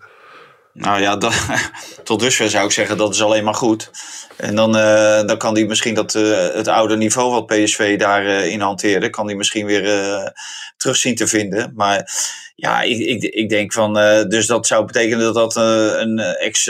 [0.73, 1.33] Nou ja, dat,
[2.03, 3.91] tot dusver zou ik zeggen dat is alleen maar goed.
[4.37, 8.51] En dan, eh, dan kan hij misschien dat, eh, het oude niveau wat PSV daarin
[8.51, 10.29] in hanteerde, kan hij misschien weer eh,
[10.77, 11.71] terug zien te vinden.
[11.75, 12.09] Maar
[12.55, 16.19] ja, ik, ik, ik denk van, eh, dus dat zou betekenen dat dat eh, een
[16.19, 16.69] ex...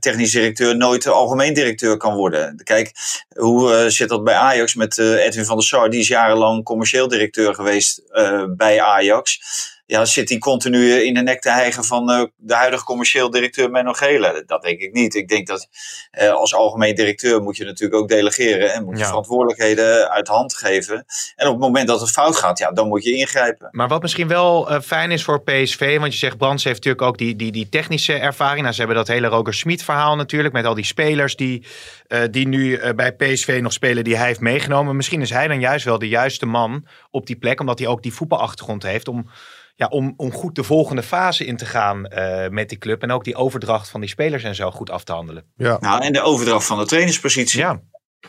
[0.00, 2.60] technisch directeur nooit algemeen directeur kan worden.
[2.64, 2.92] Kijk,
[3.34, 5.90] hoe eh, zit dat bij Ajax met eh, Edwin van der Sar?
[5.90, 9.40] Die is jarenlang commercieel directeur geweest eh, bij Ajax.
[9.86, 13.70] Ja, zit hij continu in de nek te hijgen van eh, de huidige commercieel directeur
[13.70, 14.42] Menno Gele?
[14.46, 15.14] Dat denk ik niet.
[15.14, 15.68] Ik denk dat
[16.10, 19.06] eh, als algemeen directeur moet je natuurlijk ook delegeren en moet je Ja.
[19.06, 21.04] verantwoordelijkheden uit de hand geven.
[21.36, 23.68] En op het moment dat het fout gaat, ja, dan moet je ingrijpen.
[23.70, 27.02] Maar wat misschien wel eh, fijn is voor PSV, want je zegt Brands heeft natuurlijk
[27.02, 28.60] ook die, die, die technische ervaring.
[28.60, 31.66] Nou, ze hebben dat hele Roger Smit verhaal natuurlijk, met al die spelers die,
[32.06, 34.96] eh, die nu eh, bij PSV nog spelen, die hij heeft meegenomen.
[34.96, 38.02] Misschien is hij dan juist wel de juiste man op die plek, omdat hij ook
[38.02, 39.30] die voetbalachtergrond heeft om,
[39.74, 43.02] ja, om, om goed de volgende fase in te gaan eh, met die club.
[43.02, 45.44] En ook die overdracht van die spelers en zo goed af te handelen.
[45.56, 45.76] Ja.
[45.80, 47.60] Nou, en de overdracht van de trainerspositie.
[47.60, 47.80] Ja,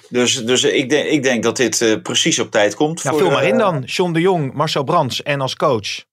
[0.10, 3.04] Dus, dus ik, denk, ik denk dat dit eh, precies op tijd komt.
[3.04, 3.82] nou, voor, vul maar in dan.
[3.82, 6.04] John de Jong, Marcel Brands en als coach.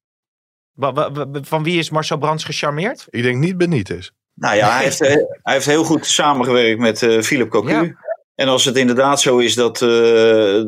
[0.73, 3.07] Wa- wa- wa- Van wie is Marcel Brands gecharmeerd?
[3.11, 4.11] Ik denk niet Benitez.
[4.35, 7.69] Nou ja, hij heeft, eh, hij heeft heel goed samengewerkt met eh Philip Cocu.
[7.71, 7.95] Ja.
[8.43, 9.89] En als het inderdaad zo is dat, eh,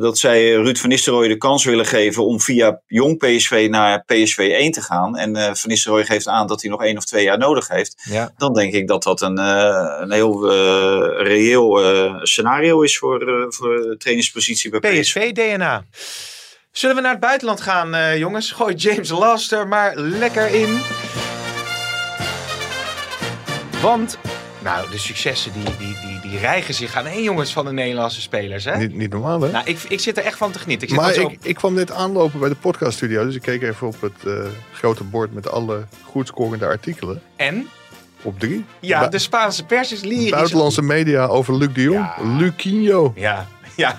[0.01, 4.39] dat zij Ruud van Nistelrooy de kans willen geven om via jong PSV naar PSV
[4.39, 5.17] 1 te gaan.
[5.17, 8.03] En eh van Nistelrooy geeft aan dat hij nog één of twee jaar nodig heeft.
[8.11, 8.33] Ja.
[8.37, 10.51] Dan denk ik dat dat een, eh, een heel
[11.23, 11.81] reëel
[12.23, 15.33] scenario is voor, voor de trainingspositie bij PSV.
[15.33, 15.85] PSV-DNA.
[16.71, 18.53] Zullen we naar het buitenland gaan, jongens?
[18.53, 20.81] Gooi James Laster maar lekker in.
[23.83, 24.19] Want,
[24.63, 28.21] nou, de successen die, die, die, die rijgen zich aan één, jongens, van de Nederlandse
[28.21, 28.65] spelers.
[28.65, 28.77] Hè?
[28.77, 29.51] Niet, niet normaal, hè?
[29.51, 30.89] Nou, ik, ik zit er echt van te genieten.
[30.89, 33.25] Ik zit maar ik, ik kwam net aanlopen bij de podcaststudio.
[33.25, 34.33] Dus ik keek even op het eh,
[34.73, 37.23] grote bord met alle goed scorende artikelen.
[37.37, 37.69] En?
[38.23, 38.65] Op drie.
[38.81, 40.31] Ja, Bu- de Spaanse pers is lyrisch.
[40.31, 41.99] Buitenlandse media over Luc de Jong.
[42.19, 42.37] Ja.
[42.37, 43.13] Lucinho.
[43.17, 43.99] Ja, ja.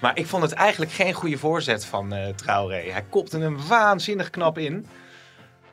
[0.00, 2.90] Maar ik vond het eigenlijk geen goede voorzet van eh Traoré.
[2.90, 4.86] Hij kopte hem waanzinnig knap in.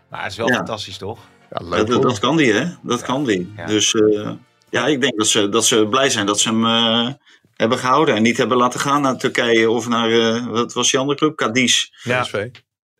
[0.09, 0.55] Maar het is wel Ja.
[0.55, 1.19] fantastisch, toch?
[1.51, 2.05] Ja, leuk Dat, dat, hoor.
[2.05, 2.65] dat kan die, hè?
[2.81, 3.53] Dat kan die.
[3.57, 3.65] Ja.
[3.65, 4.31] Dus eh,
[4.73, 7.13] ja, ik denk dat ze, dat ze blij zijn dat ze hem eh,
[7.55, 8.15] hebben gehouden.
[8.15, 11.35] En niet hebben laten gaan naar Turkije of naar, eh, wat was die andere club?
[11.35, 11.89] Cadiz.
[12.03, 12.21] Ja.
[12.21, 12.47] PSV.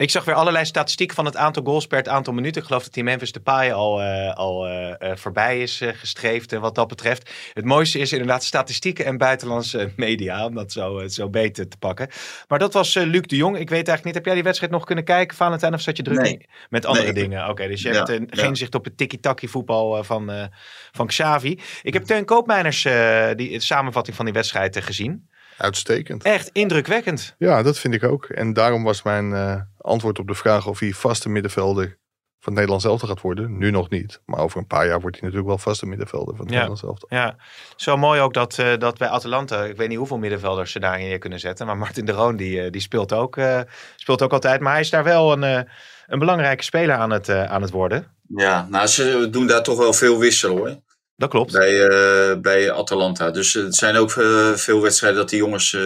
[0.04, 2.62] Ik zag weer allerlei statistieken van het aantal goals per het aantal minuten.
[2.62, 6.60] Ik geloof dat die Memphis Depay al, eh, al eh, eh, voorbij is gestreefd eh,
[6.60, 7.32] wat dat betreft.
[7.54, 12.10] Het mooiste is inderdaad statistieken en buitenlandse media, om dat zo, zo beter te pakken.
[12.48, 13.54] Maar dat was eh, Luc de Jong.
[13.58, 16.04] Ik weet eigenlijk niet, heb jij die wedstrijd nog kunnen kijken, Valentijn, of zat je
[16.04, 16.48] druk Nee.
[16.70, 17.24] met andere Nee.
[17.24, 17.50] dingen?
[17.50, 18.44] Oké, dus je Ja, hebt ja.
[18.44, 20.44] geen zicht op het tiki-taki voetbal van, eh,
[20.92, 21.60] van Xavi.
[21.82, 25.30] Ik heb Teun Koopmeiners eh, die de samenvatting van die wedstrijd gezien.
[25.58, 26.24] Uitstekend.
[26.24, 27.36] Echt indrukwekkend.
[27.38, 28.26] Ja, dat vind ik ook.
[28.26, 32.02] En daarom was mijn eh, antwoord op de vraag of hij vaste middenvelder
[32.40, 33.58] van het Nederlands elftal gaat worden.
[33.58, 34.22] Nu nog niet.
[34.26, 36.60] Maar over een paar jaar wordt hij natuurlijk wel vaste middenvelder van het Ja.
[36.60, 37.18] Nederlands elftal.
[37.18, 37.36] Ja,
[37.76, 41.08] zo mooi ook dat, eh, dat bij Atalanta, ik weet niet hoeveel middenvelders ze daarin
[41.08, 41.66] neer kunnen zetten.
[41.66, 43.60] Maar Martin de Roon die, eh, die speelt, ook, eh,
[43.96, 44.62] speelt ook altijd.
[44.62, 45.62] Maar hij is daar wel een, eh,
[46.08, 48.08] een belangrijke speler aan het, eh, aan het worden.
[48.36, 50.82] Ja, nou, ze doen daar toch wel veel wisselen hoor.
[51.24, 51.52] Dat klopt.
[51.52, 53.32] Bij, eh, bij Atalanta.
[53.32, 55.78] Dus eh, het zijn ook eh, veel wedstrijden dat die jongens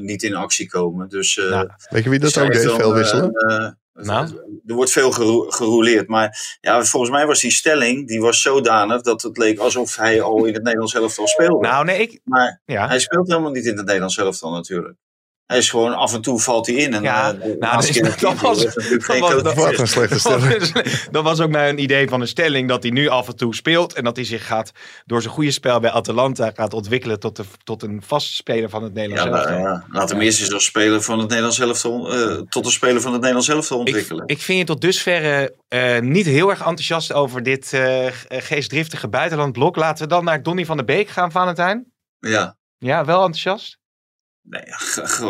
[0.00, 1.08] niet in actie komen.
[1.08, 2.72] Dus, Nou, Weet je wie dat ook deed?
[2.72, 3.76] Veel wisselen?
[3.92, 4.26] Nou?
[4.66, 6.08] Er wordt veel gero- gerouleerd.
[6.08, 10.22] Maar ja, volgens mij was die stelling die was zodanig dat het leek alsof hij
[10.22, 11.66] al in het Nederlands elftal speelde.
[11.68, 12.20] Nou, nee, ik...
[12.24, 12.88] maar Ja.
[12.88, 14.96] hij speelt helemaal niet in het Nederlands elftal natuurlijk.
[15.52, 16.94] Hij is gewoon af en toe valt hij in.
[16.94, 18.62] En, Ja, eh, nou, laatste dat dat was-
[19.54, 20.72] dat een slechte stelling.
[21.10, 23.92] dat was ook mijn idee van een stelling dat hij nu af en toe speelt.
[23.92, 24.72] En dat hij zich gaat
[25.06, 28.82] door zijn goede spel bij Atalanta gaat ontwikkelen tot, de, tot een vaste speler van
[28.82, 29.66] het Nederlands Ja, nou, elftal.
[29.72, 29.84] ja.
[29.98, 33.10] Laat hem eerst eens als speler van het Nederlands elftal, eh, tot een speler van
[33.12, 34.24] het Nederlands elftal ontwikkelen.
[34.26, 39.08] Ik, ik vind je tot dusverre eh, niet heel erg enthousiast over dit eh, geestdriftige
[39.08, 39.76] buitenlandblok.
[39.76, 41.92] Laten we dan naar Donny van der Beek gaan, Valentijn.
[42.18, 42.56] ja.
[42.78, 43.78] Ja, wel enthousiast?
[44.42, 44.62] Nee,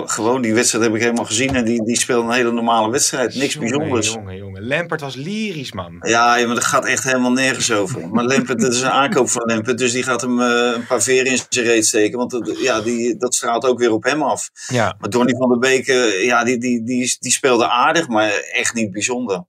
[0.06, 1.54] gewoon die wedstrijd heb ik helemaal gezien.
[1.54, 3.34] En die, die speelt een hele normale wedstrijd.
[3.34, 4.12] Niks Jongen, bijzonders.
[4.12, 4.66] Jongen, jongen.
[4.66, 5.96] Lampert was lyrisch, man.
[6.00, 8.08] Ja, maar dat gaat echt helemaal nergens over.
[8.08, 9.78] Maar Lempert, dat is een aankoop van Lempert.
[9.78, 12.18] Dus die gaat hem eh, een paar veren in zijn reet steken.
[12.18, 14.50] Want dat, ja, die, dat straalt ook weer op hem af.
[14.68, 14.96] Ja.
[14.98, 18.74] Maar Donny van der Beek, eh, ja, die, die, die, die speelde aardig, maar echt
[18.74, 19.44] niet bijzonder.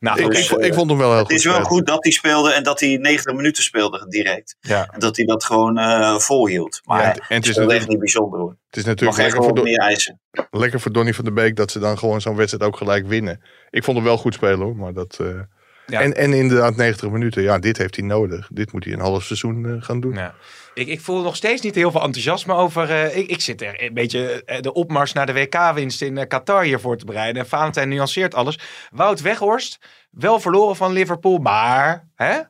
[0.00, 0.38] Nou, Ik, oké.
[0.38, 1.36] ik, vond- ik vond hem wel heel Het goed.
[1.36, 1.70] is wel spelen.
[1.70, 4.56] goed dat hij speelde en dat hij 90 minuten speelde direct.
[4.60, 4.88] Ja.
[4.92, 6.80] En dat hij dat gewoon eh volhield.
[6.84, 8.56] Maar Ja, en- en het het is echt natuurlijk- niet bijzonder hoor.
[8.66, 10.20] Het is natuurlijk lekker voor, meer eisen.
[10.50, 13.40] lekker voor Donny van der Beek dat ze dan gewoon zo'n wedstrijd ook gelijk winnen.
[13.70, 14.76] Ik vond hem wel goed spelen hoor.
[14.76, 15.26] Maar dat, eh,
[15.86, 16.00] Ja.
[16.00, 17.42] en, en inderdaad 90 minuten.
[17.42, 18.48] Ja, dit heeft hij nodig.
[18.52, 20.14] Dit moet hij een half seizoen eh, gaan doen.
[20.14, 20.34] Ja.
[20.74, 22.90] Ik, ik voel nog steeds niet heel veel enthousiasme over.
[22.90, 26.26] eh, ik, ik zit er een beetje eh, de opmars naar de WK-winst in eh,
[26.26, 27.42] Qatar hier voor te bereiden.
[27.42, 28.58] En Valentijn nuanceert alles.
[28.90, 29.78] Wout Weghorst,
[30.10, 32.40] wel verloren van Liverpool, maar hè?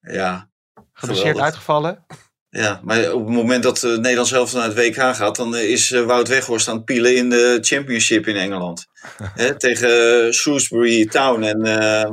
[0.00, 0.48] Ja,
[0.92, 2.04] geblesseerd uitgevallen.
[2.48, 6.28] Ja, maar op het moment dat Nederland zelf naar het WK gaat, dan is Wout
[6.28, 8.86] Weghorst aan het pielen in de Championship in Engeland.
[9.34, 12.10] Hè, tegen Shrewsbury Town en uh,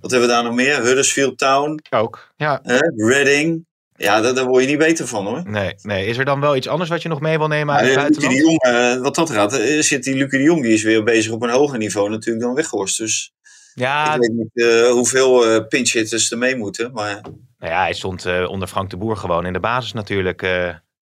[0.00, 0.82] wat hebben we daar nog meer?
[0.82, 1.82] Huddersfield Town.
[1.90, 2.60] Ook, ja.
[2.96, 3.66] Reading.
[4.02, 5.42] Ja, daar, daar, word je niet beter van hoor.
[5.44, 7.88] Nee, nee, is er dan wel iets anders wat je nog mee wil nemen uit
[7.88, 8.34] ja, buitenland?
[8.34, 11.32] de Jong, eh, wat dat gaat, zit die Lucie de Jong, die is weer bezig
[11.32, 12.98] op een hoger niveau natuurlijk dan Weghorst.
[12.98, 13.32] Dus
[13.74, 16.92] ja, ik weet niet uh, hoeveel uh, pinch hitters er mee moeten.
[16.92, 17.20] Maar...
[17.58, 20.42] Nou ja, hij stond onder Frank de Boer gewoon in de basis natuurlijk.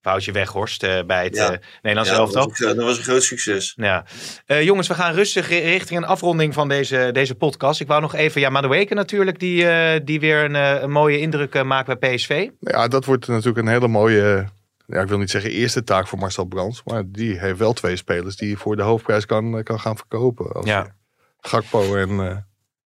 [0.03, 1.59] Uh, Woutje Weghorst uh, bij het ja.
[1.82, 2.48] Nederlands ja, elftal.
[2.48, 3.72] Dat, dat was een groot succes.
[3.76, 4.05] Ja.
[4.46, 7.80] jongens, we gaan rustig richting een afronding van deze, deze podcast.
[7.80, 9.66] Ik wou nog even, ja, Madueke natuurlijk, die,
[10.05, 12.48] die weer een, een, mooie indruk maakt bij PSV.
[12.61, 14.48] Ja, dat wordt natuurlijk een hele mooie
[14.90, 16.82] ja, ik wil niet zeggen eerste taak voor Marcel Brands.
[16.84, 20.53] Maar die heeft wel twee spelers die voor de hoofdprijs kan, kan gaan verkopen.
[20.53, 20.96] Als ja.
[21.40, 22.36] Gakpo en, uh,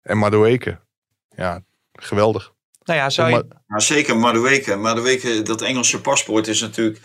[0.02, 0.80] en Madueke.
[1.36, 2.54] Ja, geweldig.
[2.88, 3.46] Nou ja, zou je...
[3.68, 4.76] Nou, zeker Madueke.
[4.76, 7.00] Madueke, dat Engelse paspoort is natuurlijk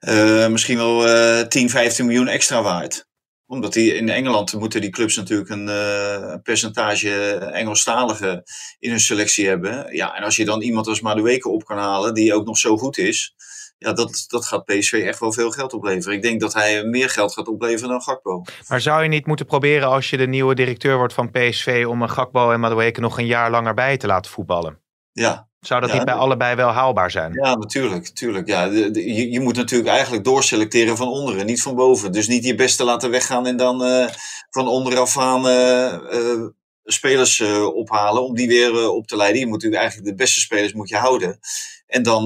[0.00, 3.08] uh, misschien wel uh, 10, 15 miljoen extra waard.
[3.46, 8.44] Omdat die in Engeland moeten die clubs natuurlijk een uh, percentage Engelstalige
[8.78, 9.94] in hun selectie hebben.
[9.94, 12.76] Ja, en als je dan iemand als Madueke op kan halen, die ook nog zo
[12.76, 13.34] goed is.
[13.78, 16.16] Ja, dat, dat gaat PSV echt wel veel geld opleveren.
[16.16, 18.42] Ik denk dat hij meer geld gaat opleveren dan Gakpo.
[18.68, 21.84] Maar zou je niet moeten proberen als je de nieuwe directeur wordt van PSV...
[21.88, 24.79] om een Gakpo en Madueke nog een jaar langer bij te laten voetballen?
[25.12, 25.48] Ja.
[25.60, 27.32] Zou dat ja, niet bij allebei wel haalbaar zijn?
[27.32, 28.04] Ja, natuurlijk.
[28.04, 28.68] natuurlijk ja.
[28.68, 32.12] De, de, je, je, moet natuurlijk eigenlijk doorselecteren van onderen, niet van boven.
[32.12, 34.06] Dus niet je beste laten weggaan en dan uh,
[34.50, 36.48] van onderaf aan uh, uh,
[36.84, 37.40] spelers
[37.74, 39.40] ophalen om die weer op te leiden.
[39.40, 41.38] Je moet natuurlijk eigenlijk de beste spelers moet je houden.
[41.86, 42.24] En dan,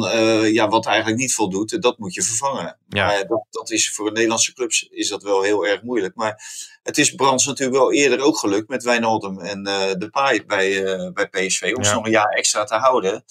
[0.53, 2.79] ja, wat eigenlijk niet voldoet, dat moet je vervangen.
[2.89, 3.07] Ja.
[3.07, 6.15] Maar dat, dat is voor Nederlandse clubs is dat wel heel erg moeilijk.
[6.15, 6.43] Maar
[6.83, 9.63] het is Brands natuurlijk wel eerder ook gelukt met Wijnaldum en
[9.99, 10.83] De Pai bij,
[11.13, 11.73] bij PSV.
[11.77, 11.89] Om ja.
[11.89, 13.25] ze nog een jaar extra te houden.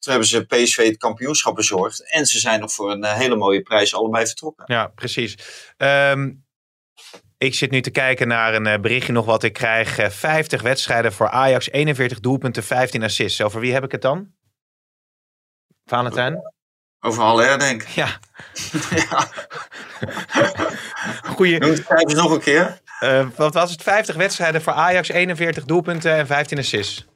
[0.00, 2.10] Toen hebben ze PSV het kampioenschap bezorgd.
[2.10, 4.64] En ze zijn nog voor een hele mooie prijs allebei vertrokken.
[4.66, 5.36] Ja, precies.
[5.78, 6.44] Um,
[7.40, 9.98] ik zit nu te kijken naar een uh, berichtje nog wat ik krijg.
[9.98, 13.42] Uh, 50 wedstrijden voor Ajax, 41 doelpunten, 15 assists.
[13.42, 14.32] Over wie heb ik het dan?
[15.84, 16.52] Valentijn?
[17.00, 17.88] Over Haller, denk ik.
[17.88, 18.18] Ja.
[19.08, 19.28] ja.
[21.22, 21.60] Goeie.
[21.60, 22.80] Doe het nog een keer.
[23.00, 23.82] Uh, wat was het?
[23.82, 27.06] 50 wedstrijden voor Ajax, 41 doelpunten en 15 assists.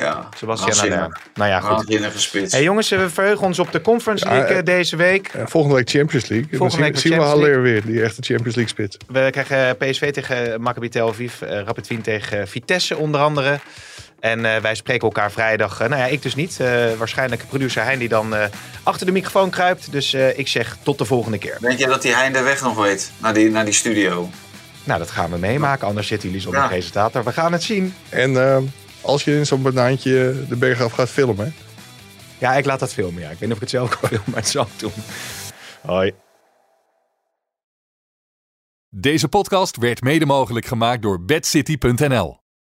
[0.00, 0.28] Ja.
[0.36, 1.20] Sebastian Haller.
[1.34, 1.98] Nou ja, goed.
[2.12, 2.52] Gespitst.
[2.52, 5.30] Hey jongens, we verheugen ons op de Conference League ja, deze week.
[5.32, 6.58] Ja, volgende week Champions League.
[6.58, 8.96] Volgende week zien we Haller weer, die echte Champions League spits.
[9.06, 13.58] We krijgen PSV tegen Maccabi Tel Aviv, Rapid Wien tegen Vitesse onder andere.
[14.20, 15.80] En uh, wij spreken elkaar vrijdag.
[15.82, 16.58] Uh, nou ja, ik dus niet.
[16.60, 18.34] Uh, waarschijnlijk producer Hein die dan
[18.82, 19.92] achter de microfoon kruipt.
[19.92, 21.56] Dus ik zeg tot de volgende keer.
[21.60, 23.10] Denk je dat die Hein de weg nog weet?
[23.18, 24.30] Naar die, naar die studio?
[24.84, 25.86] Nou, dat gaan we meemaken.
[25.86, 26.68] Anders zitten jullie zonder ja.
[26.68, 27.24] presentator.
[27.24, 27.94] We gaan het zien.
[28.08, 28.32] En
[29.00, 31.54] als je in zo'n banaantje de berg af gaat filmen.
[32.38, 33.22] Ja, ik laat dat filmen.
[33.22, 33.30] Ja.
[33.30, 34.92] Ik weet niet of ik het zelf kan filmen, maar het zal ik doen.
[35.80, 36.14] Hoi.
[38.88, 42.39] Deze podcast werd mede mogelijk gemaakt door bedcity.nl.